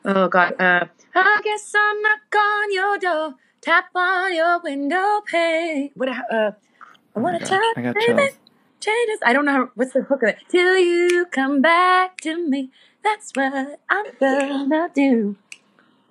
oh 0.05 0.29
God, 0.29 0.61
uh, 0.61 0.87
I 1.15 1.41
guess 1.45 1.73
I'll 1.75 2.03
knock 2.03 2.35
on 2.37 2.73
your 2.73 2.99
door, 2.99 3.35
tap 3.61 3.87
on 3.95 4.35
your 4.35 4.59
window 4.61 5.21
pane. 5.27 5.91
What, 5.95 6.09
uh, 6.09 6.53
I 7.15 7.19
want 7.21 7.41
to 7.41 7.55
oh 7.55 7.73
tap, 7.75 7.95
baby, 7.95 8.31
changes. 8.85 9.21
I 9.25 9.33
don't 9.33 9.45
know 9.45 9.53
how, 9.53 9.71
what's 9.75 9.93
the 9.93 10.03
hook 10.03 10.23
of 10.23 10.31
it. 10.31 10.39
Till 10.49 10.77
you 10.79 11.27
come 11.31 11.61
back 11.61 12.19
to 12.23 12.49
me, 12.49 12.71
that's 13.03 13.33
what 13.35 13.81
I'm 13.91 14.07
gonna 14.21 14.91
do. 14.95 15.37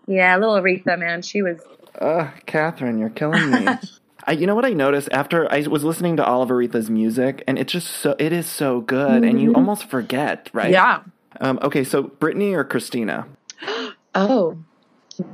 Yeah, 0.07 0.37
little 0.37 0.55
Aretha, 0.55 0.97
man, 0.97 1.21
she 1.21 1.41
was. 1.41 1.61
Uh, 1.99 2.31
Katharine, 2.45 2.97
you're 2.97 3.09
killing 3.09 3.51
me. 3.51 3.67
I, 4.25 4.33
you 4.33 4.47
know 4.47 4.55
what 4.55 4.65
I 4.65 4.71
noticed 4.71 5.09
after 5.11 5.51
I 5.51 5.61
was 5.67 5.83
listening 5.83 6.17
to 6.17 6.25
all 6.25 6.41
of 6.41 6.49
Aretha's 6.49 6.89
music, 6.89 7.43
and 7.47 7.59
it's 7.59 7.71
just 7.71 7.87
so 7.87 8.15
it 8.19 8.31
is 8.31 8.47
so 8.47 8.81
good, 8.81 9.21
mm-hmm. 9.21 9.23
and 9.23 9.41
you 9.41 9.49
mm-hmm. 9.49 9.57
almost 9.57 9.89
forget, 9.89 10.49
right? 10.53 10.71
Yeah. 10.71 11.01
Um, 11.41 11.59
okay, 11.61 11.83
so 11.83 12.03
Britney 12.03 12.53
or 12.53 12.63
Christina? 12.63 13.27
oh, 14.15 14.57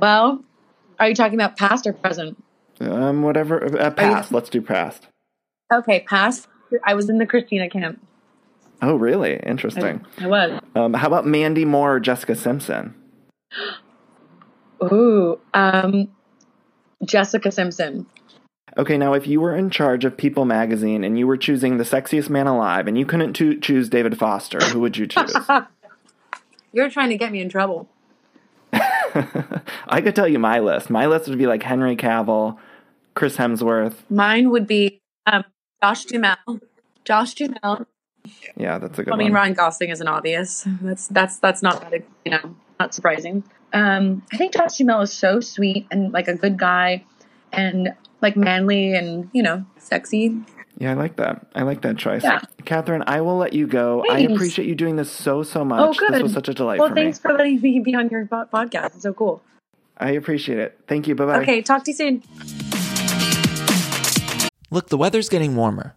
well, 0.00 0.42
are 0.98 1.08
you 1.08 1.14
talking 1.14 1.34
about 1.34 1.56
past 1.56 1.86
or 1.86 1.92
present? 1.92 2.42
Um, 2.80 3.22
whatever. 3.22 3.78
Uh, 3.78 3.90
past. 3.90 4.30
You... 4.30 4.36
Let's 4.36 4.50
do 4.50 4.60
past. 4.62 5.06
Okay, 5.72 6.00
past. 6.00 6.48
I 6.84 6.94
was 6.94 7.08
in 7.08 7.18
the 7.18 7.26
Christina 7.26 7.68
camp. 7.68 8.00
Oh, 8.82 8.96
really? 8.96 9.36
Interesting. 9.44 10.04
I, 10.18 10.24
I 10.24 10.26
was. 10.26 10.60
Um, 10.74 10.94
how 10.94 11.06
about 11.06 11.26
Mandy 11.26 11.64
Moore 11.64 11.96
or 11.96 12.00
Jessica 12.00 12.34
Simpson? 12.34 12.94
Ooh, 14.82 15.38
um, 15.52 16.08
Jessica 17.04 17.50
Simpson. 17.50 18.06
Okay, 18.78 18.96
now 18.96 19.14
if 19.14 19.26
you 19.26 19.40
were 19.40 19.54
in 19.54 19.68
charge 19.68 20.04
of 20.04 20.16
People 20.16 20.44
magazine 20.44 21.04
and 21.04 21.18
you 21.18 21.26
were 21.26 21.36
choosing 21.36 21.76
the 21.76 21.84
sexiest 21.84 22.30
man 22.30 22.46
alive 22.46 22.86
and 22.86 22.96
you 22.96 23.04
couldn't 23.04 23.34
to- 23.34 23.58
choose 23.58 23.88
David 23.88 24.16
Foster, 24.16 24.60
who 24.60 24.80
would 24.80 24.96
you 24.96 25.06
choose? 25.06 25.34
You're 26.72 26.88
trying 26.88 27.10
to 27.10 27.18
get 27.18 27.32
me 27.32 27.40
in 27.40 27.48
trouble. 27.48 27.88
I 28.72 30.00
could 30.00 30.14
tell 30.14 30.28
you 30.28 30.38
my 30.38 30.60
list. 30.60 30.88
My 30.88 31.06
list 31.06 31.28
would 31.28 31.38
be 31.38 31.48
like 31.48 31.64
Henry 31.64 31.96
Cavill, 31.96 32.56
Chris 33.14 33.36
Hemsworth. 33.36 33.94
Mine 34.08 34.50
would 34.50 34.68
be 34.68 35.00
um, 35.26 35.42
Josh 35.82 36.04
Duhamel. 36.04 36.60
Josh 37.04 37.34
Duhamel. 37.34 37.86
Yeah, 38.56 38.78
that's 38.78 38.98
a 38.98 39.04
good. 39.04 39.14
I 39.14 39.16
mean, 39.16 39.32
one. 39.32 39.34
Ryan 39.34 39.54
Gosling 39.54 39.90
isn't 39.90 40.06
obvious. 40.06 40.66
That's 40.82 41.08
that's 41.08 41.38
that's 41.38 41.62
not 41.62 41.90
that 41.90 42.04
you 42.24 42.32
know 42.32 42.54
not 42.78 42.94
surprising. 42.94 43.44
Um, 43.72 44.22
I 44.32 44.36
think 44.36 44.52
Josh 44.52 44.76
Duhamel 44.76 45.02
is 45.02 45.12
so 45.12 45.40
sweet 45.40 45.86
and 45.90 46.12
like 46.12 46.28
a 46.28 46.34
good 46.34 46.58
guy, 46.58 47.04
and 47.52 47.94
like 48.20 48.36
manly 48.36 48.94
and 48.94 49.30
you 49.32 49.42
know 49.42 49.64
sexy. 49.78 50.36
Yeah, 50.78 50.92
I 50.92 50.94
like 50.94 51.16
that. 51.16 51.46
I 51.54 51.62
like 51.62 51.82
that 51.82 51.98
choice. 51.98 52.24
Yeah. 52.24 52.40
Katharine, 52.64 53.04
I 53.06 53.20
will 53.20 53.36
let 53.36 53.52
you 53.52 53.66
go. 53.66 54.02
Thanks. 54.08 54.30
I 54.30 54.34
appreciate 54.34 54.66
you 54.66 54.74
doing 54.74 54.96
this 54.96 55.10
so, 55.10 55.42
so 55.42 55.62
much. 55.62 55.78
Oh, 55.78 55.92
good. 55.92 56.14
This 56.14 56.22
was 56.22 56.32
such 56.32 56.48
a 56.48 56.54
delight 56.54 56.78
well, 56.78 56.88
for 56.88 56.94
thanks 56.94 57.18
for 57.18 57.34
letting 57.34 57.60
me 57.60 57.80
be 57.80 57.94
on 57.94 58.08
your 58.08 58.24
podcast. 58.24 58.94
It's 58.94 59.02
so 59.02 59.12
cool. 59.12 59.42
I 59.98 60.12
appreciate 60.12 60.58
it. 60.58 60.78
Thank 60.88 61.06
you. 61.06 61.14
Bye 61.14 61.26
bye. 61.26 61.42
Okay, 61.42 61.60
talk 61.60 61.84
to 61.84 61.90
you 61.90 61.96
soon. 61.96 62.59
Look, 64.72 64.88
the 64.88 64.96
weather's 64.96 65.28
getting 65.28 65.56
warmer. 65.56 65.96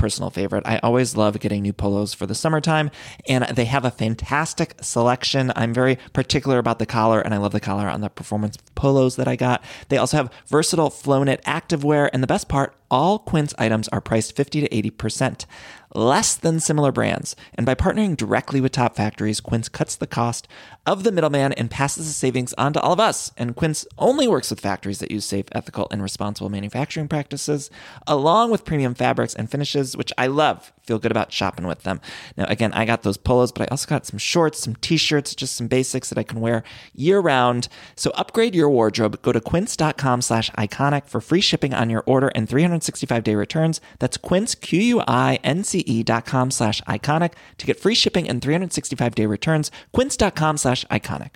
personal 0.01 0.31
favorite. 0.31 0.63
I 0.65 0.79
always 0.79 1.15
love 1.15 1.39
getting 1.39 1.61
new 1.61 1.73
polos 1.73 2.11
for 2.11 2.25
the 2.25 2.33
summertime, 2.33 2.89
and 3.29 3.45
they 3.55 3.65
have 3.65 3.85
a 3.85 3.91
fantastic 3.91 4.73
selection. 4.81 5.53
I'm 5.55 5.75
very 5.75 5.99
particular 6.11 6.57
about 6.57 6.79
the 6.79 6.87
collar, 6.87 7.21
and 7.21 7.35
I 7.35 7.37
love 7.37 7.51
the 7.51 7.59
collar 7.59 7.87
on 7.87 8.01
the 8.01 8.09
performance 8.09 8.57
polos 8.73 9.15
that 9.17 9.27
I 9.27 9.35
got. 9.35 9.63
They 9.89 9.97
also 9.97 10.17
have 10.17 10.33
versatile 10.47 10.89
Flowknit 10.89 11.43
activewear, 11.43 12.09
and 12.11 12.23
the 12.23 12.27
best 12.27 12.49
part, 12.49 12.75
all 12.89 13.19
Quince 13.19 13.53
items 13.59 13.87
are 13.89 14.01
priced 14.01 14.35
50 14.35 14.61
to 14.61 14.69
80% 14.69 15.45
less 15.93 16.35
than 16.35 16.59
similar 16.59 16.91
brands. 16.91 17.35
And 17.53 17.65
by 17.65 17.75
partnering 17.75 18.17
directly 18.17 18.61
with 18.61 18.71
top 18.71 18.95
factories, 18.95 19.39
Quince 19.39 19.69
cuts 19.69 19.95
the 19.95 20.07
cost 20.07 20.47
of 20.85 21.03
the 21.03 21.11
middleman 21.11 21.53
and 21.53 21.69
passes 21.69 22.07
the 22.07 22.13
savings 22.13 22.53
on 22.53 22.73
to 22.73 22.81
all 22.81 22.93
of 22.93 22.99
us. 22.99 23.31
And 23.37 23.55
Quince 23.55 23.85
only 23.97 24.27
works 24.27 24.49
with 24.49 24.59
factories 24.59 24.99
that 24.99 25.11
use 25.11 25.25
safe, 25.25 25.45
ethical, 25.51 25.87
and 25.91 26.01
responsible 26.01 26.49
manufacturing 26.49 27.07
practices, 27.07 27.69
along 28.07 28.51
with 28.51 28.65
premium 28.65 28.95
fabrics 28.95 29.35
and 29.35 29.49
finishes, 29.49 29.95
which 29.95 30.11
I 30.17 30.27
love. 30.27 30.71
Feel 30.83 30.97
good 30.97 31.11
about 31.11 31.31
shopping 31.31 31.67
with 31.67 31.83
them. 31.83 32.01
Now, 32.35 32.45
again, 32.45 32.73
I 32.73 32.85
got 32.85 33.03
those 33.03 33.17
polos, 33.17 33.51
but 33.51 33.61
I 33.61 33.67
also 33.69 33.87
got 33.87 34.05
some 34.07 34.17
shorts, 34.17 34.59
some 34.59 34.75
t-shirts, 34.75 35.35
just 35.35 35.55
some 35.55 35.67
basics 35.67 36.09
that 36.09 36.17
I 36.17 36.23
can 36.23 36.41
wear 36.41 36.63
year 36.93 37.19
round. 37.19 37.67
So 37.95 38.11
upgrade 38.15 38.55
your 38.55 38.69
wardrobe. 38.69 39.21
Go 39.21 39.31
to 39.31 39.39
quince.com 39.39 40.21
slash 40.21 40.49
iconic 40.51 41.07
for 41.07 41.21
free 41.21 41.41
shipping 41.41 41.73
on 41.73 41.89
your 41.89 42.03
order 42.07 42.29
and 42.29 42.49
365 42.49 43.23
day 43.23 43.35
returns. 43.35 43.79
That's 43.99 44.17
quince, 44.17 44.55
Q-U-I-N-C 44.55 45.80
quince.com 45.83 46.51
slash 46.51 46.81
iconic 46.81 47.33
to 47.57 47.65
get 47.65 47.79
free 47.79 47.95
shipping 47.95 48.27
and 48.27 48.41
365 48.41 49.15
day 49.15 49.25
returns. 49.25 49.71
Quince.com 49.93 50.57
slash 50.57 50.85
iconic. 50.85 51.35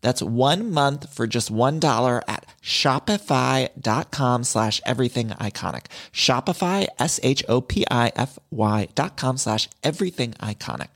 That's 0.00 0.22
one 0.22 0.70
month 0.70 1.12
for 1.12 1.26
just 1.26 1.52
$1 1.52 2.22
at 2.28 2.46
shopify.com 2.62 4.44
slash 4.44 4.80
everything 4.86 5.28
iconic. 5.30 5.86
Shopify, 6.12 6.86
S-H-O-P-I-F-Y 6.98 8.88
dot 8.94 9.16
com 9.16 9.36
slash 9.36 9.68
everything 9.82 10.32
iconic. 10.32 10.88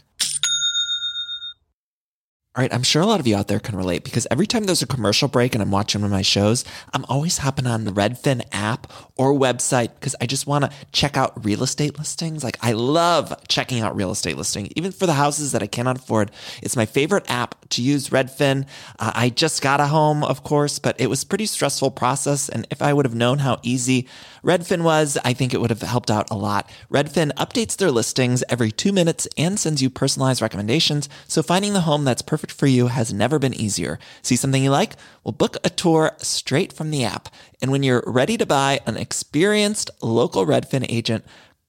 All 2.55 2.61
right, 2.61 2.75
I'm 2.75 2.83
sure 2.83 3.01
a 3.01 3.07
lot 3.07 3.19
of 3.19 3.27
you 3.27 3.35
out 3.35 3.49
there 3.49 3.59
can 3.59 3.77
relate 3.77 4.05
because 4.05 4.27
every 4.31 4.47
time 4.47 4.65
there's 4.65 4.83
a 4.83 4.87
commercial 4.87 5.27
break 5.27 5.55
and 5.55 5.63
I'm 5.63 5.71
watching 5.71 6.03
one 6.03 6.11
of 6.11 6.13
my 6.13 6.21
shows, 6.21 6.67
I'm 6.93 7.07
always 7.09 7.39
hopping 7.39 7.67
on 7.67 7.85
the 7.85 7.93
Redfin 7.93 8.43
app 8.53 8.93
or 9.17 9.33
website 9.33 9.95
because 9.95 10.15
I 10.21 10.27
just 10.27 10.47
want 10.47 10.65
to 10.67 10.71
check 10.93 11.17
out 11.17 11.47
real 11.47 11.63
estate 11.63 11.97
listings. 11.97 12.45
Like 12.45 12.59
I 12.61 12.73
love 12.73 13.33
checking 13.49 13.81
out 13.81 13.97
real 13.97 14.11
estate 14.11 14.37
listings, 14.37 14.69
even 14.77 14.93
for 14.93 15.07
the 15.07 15.15
houses 15.15 15.53
that 15.53 15.63
I 15.63 15.67
cannot 15.67 15.97
afford. 15.97 16.31
It's 16.63 16.77
my 16.77 16.85
favorite 16.85 17.25
app 17.27 17.55
to 17.71 17.81
use 17.81 18.11
Redfin. 18.11 18.67
Uh, 18.99 19.13
I 19.15 19.31
just 19.31 19.63
got 19.63 19.81
a 19.81 19.87
home, 19.87 20.23
of 20.23 20.45
course, 20.45 20.79
but 20.79 21.01
it 21.01 21.07
was 21.07 21.25
pretty 21.25 21.47
stressful 21.47 21.93
process. 21.93 22.51
And 22.51 22.67
if 22.71 22.83
I 22.83 22.93
would 22.93 23.07
have 23.07 23.15
known 23.15 23.39
how 23.39 23.61
easy 23.63 24.07
Redfin 24.45 24.83
was, 24.83 25.17
I 25.25 25.33
think 25.33 25.55
it 25.55 25.61
would 25.61 25.71
have 25.71 25.83
helped 25.83 26.11
out 26.11 26.31
a 26.31 26.37
lot. 26.37 26.69
Redfin 26.91 27.33
updates 27.35 27.77
their 27.77 27.93
listings 27.93 28.43
every 28.49 28.73
two 28.73 28.93
minutes 28.93 29.29
and 29.39 29.59
sends 29.59 29.81
you 29.81 29.89
personalized 29.89 30.43
recommendations. 30.43 31.09
So 31.29 31.43
finding 31.43 31.73
the 31.73 31.83
home 31.83 32.05
that's 32.05 32.23
perfect 32.23 32.53
for 32.53 32.67
you 32.67 32.89
has 32.89 33.13
never 33.13 33.39
been 33.39 33.55
easier. 33.55 34.01
See 34.21 34.35
something 34.35 34.63
you 34.63 34.71
like? 34.71 34.97
Well, 35.23 35.33
book 35.33 35.57
a 35.63 35.71
tour 35.71 36.17
straight 36.19 36.73
from 36.73 36.91
the 36.91 37.05
app. 37.05 37.29
And 37.61 37.71
when 37.71 37.85
you're 37.85 38.03
ready 38.05 38.37
to 38.37 38.45
buy, 38.47 38.81
an 38.85 38.97
experienced 38.97 39.91
local 40.03 40.45
Redfin 40.45 40.87
agent 40.89 41.25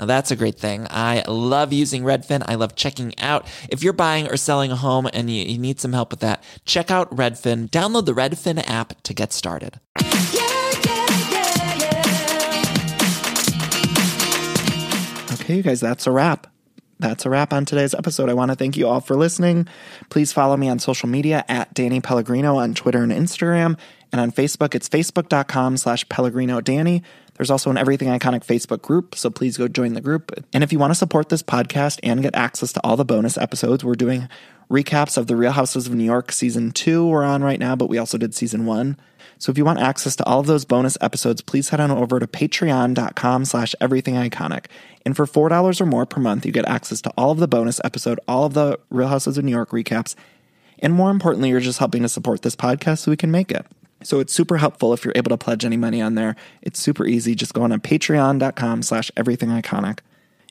Now 0.00 0.06
that's 0.06 0.30
a 0.30 0.36
great 0.36 0.58
thing. 0.58 0.86
I 0.90 1.22
love 1.28 1.72
using 1.72 2.02
Redfin. 2.02 2.42
I 2.46 2.56
love 2.56 2.74
checking 2.74 3.16
out. 3.18 3.46
If 3.68 3.82
you're 3.82 3.92
buying 3.92 4.28
or 4.28 4.36
selling 4.36 4.72
a 4.72 4.76
home 4.76 5.08
and 5.12 5.30
you, 5.30 5.44
you 5.44 5.58
need 5.58 5.80
some 5.80 5.92
help 5.92 6.10
with 6.10 6.20
that, 6.20 6.42
check 6.64 6.90
out 6.90 7.14
Redfin. 7.14 7.70
Download 7.70 8.04
the 8.04 8.12
Redfin 8.12 8.62
app 8.68 9.00
to 9.02 9.14
get 9.14 9.32
started. 9.32 9.78
Okay, 15.32 15.56
you 15.56 15.62
guys, 15.62 15.80
that's 15.80 16.06
a 16.06 16.10
wrap. 16.10 16.46
That's 16.98 17.26
a 17.26 17.30
wrap 17.30 17.52
on 17.52 17.64
today's 17.64 17.94
episode. 17.94 18.28
I 18.28 18.34
want 18.34 18.52
to 18.52 18.56
thank 18.56 18.76
you 18.76 18.86
all 18.86 19.00
for 19.00 19.16
listening. 19.16 19.66
Please 20.08 20.32
follow 20.32 20.56
me 20.56 20.68
on 20.68 20.78
social 20.78 21.08
media 21.08 21.44
at 21.48 21.74
Danny 21.74 22.00
Pellegrino 22.00 22.58
on 22.58 22.74
Twitter 22.74 23.02
and 23.02 23.10
Instagram. 23.10 23.76
And 24.12 24.20
on 24.20 24.30
Facebook, 24.30 24.74
it's 24.74 24.88
facebook.com 24.88 25.78
slash 25.78 26.08
Pellegrino 26.08 26.60
Danny. 26.60 27.02
There's 27.34 27.50
also 27.50 27.70
an 27.70 27.78
Everything 27.78 28.08
Iconic 28.08 28.44
Facebook 28.44 28.82
group, 28.82 29.14
so 29.14 29.30
please 29.30 29.56
go 29.56 29.68
join 29.68 29.94
the 29.94 30.00
group. 30.00 30.32
And 30.52 30.62
if 30.62 30.72
you 30.72 30.78
want 30.78 30.90
to 30.90 30.94
support 30.94 31.28
this 31.28 31.42
podcast 31.42 31.98
and 32.02 32.22
get 32.22 32.34
access 32.34 32.72
to 32.74 32.80
all 32.84 32.96
the 32.96 33.04
bonus 33.04 33.38
episodes, 33.38 33.84
we're 33.84 33.94
doing 33.94 34.28
recaps 34.70 35.16
of 35.16 35.26
The 35.26 35.36
Real 35.36 35.52
Houses 35.52 35.86
of 35.86 35.94
New 35.94 36.04
York 36.04 36.32
season 36.32 36.72
two, 36.72 37.06
we're 37.06 37.24
on 37.24 37.42
right 37.42 37.58
now, 37.58 37.74
but 37.74 37.88
we 37.88 37.98
also 37.98 38.18
did 38.18 38.34
season 38.34 38.66
one. 38.66 38.96
So 39.38 39.50
if 39.50 39.58
you 39.58 39.64
want 39.64 39.80
access 39.80 40.14
to 40.16 40.24
all 40.24 40.40
of 40.40 40.46
those 40.46 40.64
bonus 40.64 40.96
episodes, 41.00 41.42
please 41.42 41.70
head 41.70 41.80
on 41.80 41.90
over 41.90 42.20
to 42.20 42.26
patreon.com 42.26 43.44
slash 43.44 43.74
everything 43.80 44.14
iconic. 44.14 44.66
And 45.04 45.16
for 45.16 45.26
$4 45.26 45.80
or 45.80 45.86
more 45.86 46.06
per 46.06 46.20
month, 46.20 46.46
you 46.46 46.52
get 46.52 46.68
access 46.68 47.00
to 47.02 47.10
all 47.16 47.32
of 47.32 47.38
the 47.38 47.48
bonus 47.48 47.80
episode, 47.82 48.20
all 48.28 48.44
of 48.44 48.54
the 48.54 48.78
Real 48.88 49.08
Houses 49.08 49.36
of 49.36 49.44
New 49.44 49.50
York 49.50 49.70
recaps, 49.70 50.14
and 50.78 50.92
more 50.92 51.10
importantly, 51.10 51.48
you're 51.48 51.60
just 51.60 51.78
helping 51.78 52.02
to 52.02 52.08
support 52.08 52.42
this 52.42 52.56
podcast 52.56 52.98
so 52.98 53.10
we 53.10 53.16
can 53.16 53.30
make 53.30 53.52
it. 53.52 53.64
So 54.04 54.20
it's 54.20 54.32
super 54.32 54.56
helpful 54.56 54.92
if 54.92 55.04
you're 55.04 55.14
able 55.16 55.30
to 55.30 55.38
pledge 55.38 55.64
any 55.64 55.76
money 55.76 56.00
on 56.00 56.14
there. 56.14 56.36
It's 56.60 56.80
super 56.80 57.06
easy. 57.06 57.34
Just 57.34 57.54
go 57.54 57.62
on 57.62 57.70
to 57.70 57.78
patreon.com 57.78 58.82
slash 58.82 59.10
everythingiconic. 59.16 60.00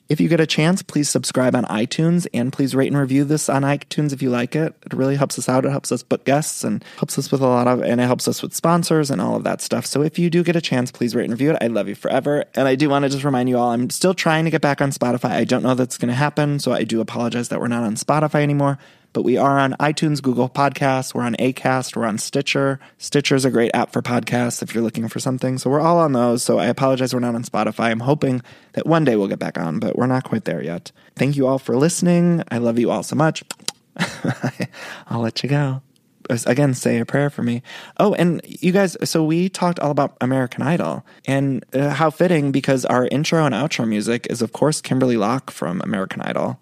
If 0.08 0.20
you 0.20 0.28
get 0.28 0.40
a 0.40 0.46
chance, 0.46 0.82
please 0.82 1.08
subscribe 1.08 1.54
on 1.54 1.64
iTunes 1.64 2.26
and 2.34 2.52
please 2.52 2.74
rate 2.74 2.88
and 2.88 2.98
review 2.98 3.24
this 3.24 3.48
on 3.48 3.62
iTunes 3.62 4.12
if 4.12 4.20
you 4.20 4.28
like 4.28 4.54
it. 4.54 4.74
It 4.84 4.92
really 4.92 5.16
helps 5.16 5.38
us 5.38 5.48
out. 5.48 5.64
It 5.64 5.70
helps 5.70 5.90
us 5.90 6.02
book 6.02 6.24
guests 6.26 6.64
and 6.64 6.84
helps 6.98 7.18
us 7.18 7.32
with 7.32 7.40
a 7.40 7.46
lot 7.46 7.66
of, 7.66 7.82
and 7.82 7.98
it 7.98 8.04
helps 8.04 8.28
us 8.28 8.42
with 8.42 8.52
sponsors 8.52 9.10
and 9.10 9.22
all 9.22 9.36
of 9.36 9.44
that 9.44 9.62
stuff. 9.62 9.86
So 9.86 10.02
if 10.02 10.18
you 10.18 10.28
do 10.28 10.44
get 10.44 10.54
a 10.54 10.60
chance, 10.60 10.90
please 10.90 11.14
rate 11.14 11.24
and 11.24 11.32
review 11.32 11.52
it. 11.52 11.58
I 11.62 11.68
love 11.68 11.88
you 11.88 11.94
forever. 11.94 12.44
And 12.54 12.68
I 12.68 12.74
do 12.74 12.90
want 12.90 13.04
to 13.04 13.08
just 13.08 13.24
remind 13.24 13.48
you 13.48 13.56
all, 13.56 13.70
I'm 13.70 13.88
still 13.88 14.12
trying 14.12 14.44
to 14.44 14.50
get 14.50 14.60
back 14.60 14.82
on 14.82 14.90
Spotify. 14.90 15.30
I 15.30 15.44
don't 15.44 15.62
know 15.62 15.74
that's 15.74 15.96
going 15.96 16.10
to 16.10 16.14
happen. 16.14 16.58
So 16.58 16.72
I 16.72 16.84
do 16.84 17.00
apologize 17.00 17.48
that 17.48 17.60
we're 17.60 17.68
not 17.68 17.84
on 17.84 17.94
Spotify 17.94 18.42
anymore 18.42 18.78
but 19.12 19.22
we 19.22 19.36
are 19.36 19.58
on 19.58 19.72
iTunes, 19.74 20.22
Google 20.22 20.48
Podcasts, 20.48 21.14
we're 21.14 21.22
on 21.22 21.34
Acast, 21.36 21.96
we're 21.96 22.06
on 22.06 22.18
Stitcher. 22.18 22.80
Stitcher 22.98 23.34
is 23.34 23.44
a 23.44 23.50
great 23.50 23.70
app 23.74 23.92
for 23.92 24.00
podcasts 24.00 24.62
if 24.62 24.74
you're 24.74 24.82
looking 24.82 25.08
for 25.08 25.20
something. 25.20 25.58
So 25.58 25.70
we're 25.70 25.80
all 25.80 25.98
on 25.98 26.12
those. 26.12 26.42
So 26.42 26.58
I 26.58 26.66
apologize 26.66 27.12
we're 27.12 27.20
not 27.20 27.34
on 27.34 27.44
Spotify. 27.44 27.90
I'm 27.90 28.00
hoping 28.00 28.42
that 28.72 28.86
one 28.86 29.04
day 29.04 29.16
we'll 29.16 29.28
get 29.28 29.38
back 29.38 29.58
on, 29.58 29.78
but 29.78 29.96
we're 29.96 30.06
not 30.06 30.24
quite 30.24 30.44
there 30.44 30.62
yet. 30.62 30.92
Thank 31.16 31.36
you 31.36 31.46
all 31.46 31.58
for 31.58 31.76
listening. 31.76 32.42
I 32.50 32.58
love 32.58 32.78
you 32.78 32.90
all 32.90 33.02
so 33.02 33.16
much. 33.16 33.44
I'll 35.08 35.20
let 35.20 35.42
you 35.42 35.48
go. 35.48 35.82
Again, 36.46 36.72
say 36.72 36.98
a 36.98 37.04
prayer 37.04 37.28
for 37.28 37.42
me. 37.42 37.62
Oh, 37.98 38.14
and 38.14 38.40
you 38.44 38.72
guys, 38.72 38.96
so 39.04 39.24
we 39.24 39.48
talked 39.48 39.78
all 39.80 39.90
about 39.90 40.16
American 40.20 40.62
Idol 40.62 41.04
and 41.26 41.64
uh, 41.74 41.90
how 41.90 42.10
fitting 42.10 42.52
because 42.52 42.84
our 42.86 43.06
intro 43.08 43.44
and 43.44 43.54
outro 43.54 43.86
music 43.86 44.26
is, 44.30 44.40
of 44.40 44.52
course, 44.52 44.80
Kimberly 44.80 45.16
Locke 45.16 45.50
from 45.50 45.80
American 45.82 46.22
Idol. 46.22 46.58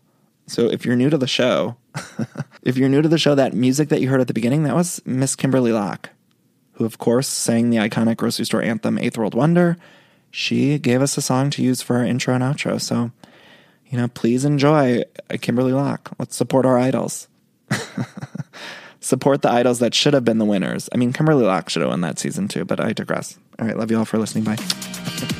So 0.46 0.68
if 0.68 0.84
you're 0.84 0.96
new 0.96 1.10
to 1.10 1.18
the 1.18 1.28
show, 1.28 1.76
if 2.62 2.76
you're 2.76 2.88
new 2.88 3.02
to 3.02 3.08
the 3.08 3.18
show, 3.18 3.34
that 3.34 3.54
music 3.54 3.88
that 3.88 4.00
you 4.00 4.08
heard 4.08 4.20
at 4.20 4.28
the 4.28 4.34
beginning, 4.34 4.62
that 4.64 4.74
was 4.74 5.00
Miss 5.04 5.36
Kimberly 5.36 5.72
Locke, 5.72 6.10
who, 6.72 6.84
of 6.84 6.98
course, 6.98 7.28
sang 7.28 7.70
the 7.70 7.78
iconic 7.78 8.16
grocery 8.16 8.44
store 8.44 8.62
anthem, 8.62 8.98
Eighth 8.98 9.18
World 9.18 9.34
Wonder. 9.34 9.76
She 10.30 10.78
gave 10.78 11.02
us 11.02 11.16
a 11.16 11.22
song 11.22 11.50
to 11.50 11.62
use 11.62 11.82
for 11.82 11.96
our 11.96 12.04
intro 12.04 12.34
and 12.34 12.44
outro. 12.44 12.80
So, 12.80 13.10
you 13.86 13.98
know, 13.98 14.08
please 14.08 14.44
enjoy 14.44 15.02
uh, 15.02 15.36
Kimberly 15.40 15.72
Locke. 15.72 16.10
Let's 16.18 16.36
support 16.36 16.64
our 16.64 16.78
idols. 16.78 17.28
support 19.00 19.42
the 19.42 19.50
idols 19.50 19.80
that 19.80 19.94
should 19.94 20.14
have 20.14 20.24
been 20.24 20.38
the 20.38 20.44
winners. 20.44 20.88
I 20.92 20.96
mean, 20.96 21.12
Kimberly 21.12 21.44
Locke 21.44 21.68
should 21.68 21.82
have 21.82 21.90
won 21.90 22.02
that 22.02 22.18
season 22.18 22.46
too, 22.46 22.64
but 22.64 22.80
I 22.80 22.92
digress. 22.92 23.38
All 23.58 23.66
right, 23.66 23.76
love 23.76 23.90
you 23.90 23.98
all 23.98 24.04
for 24.04 24.18
listening. 24.18 24.44
Bye. 24.44 24.56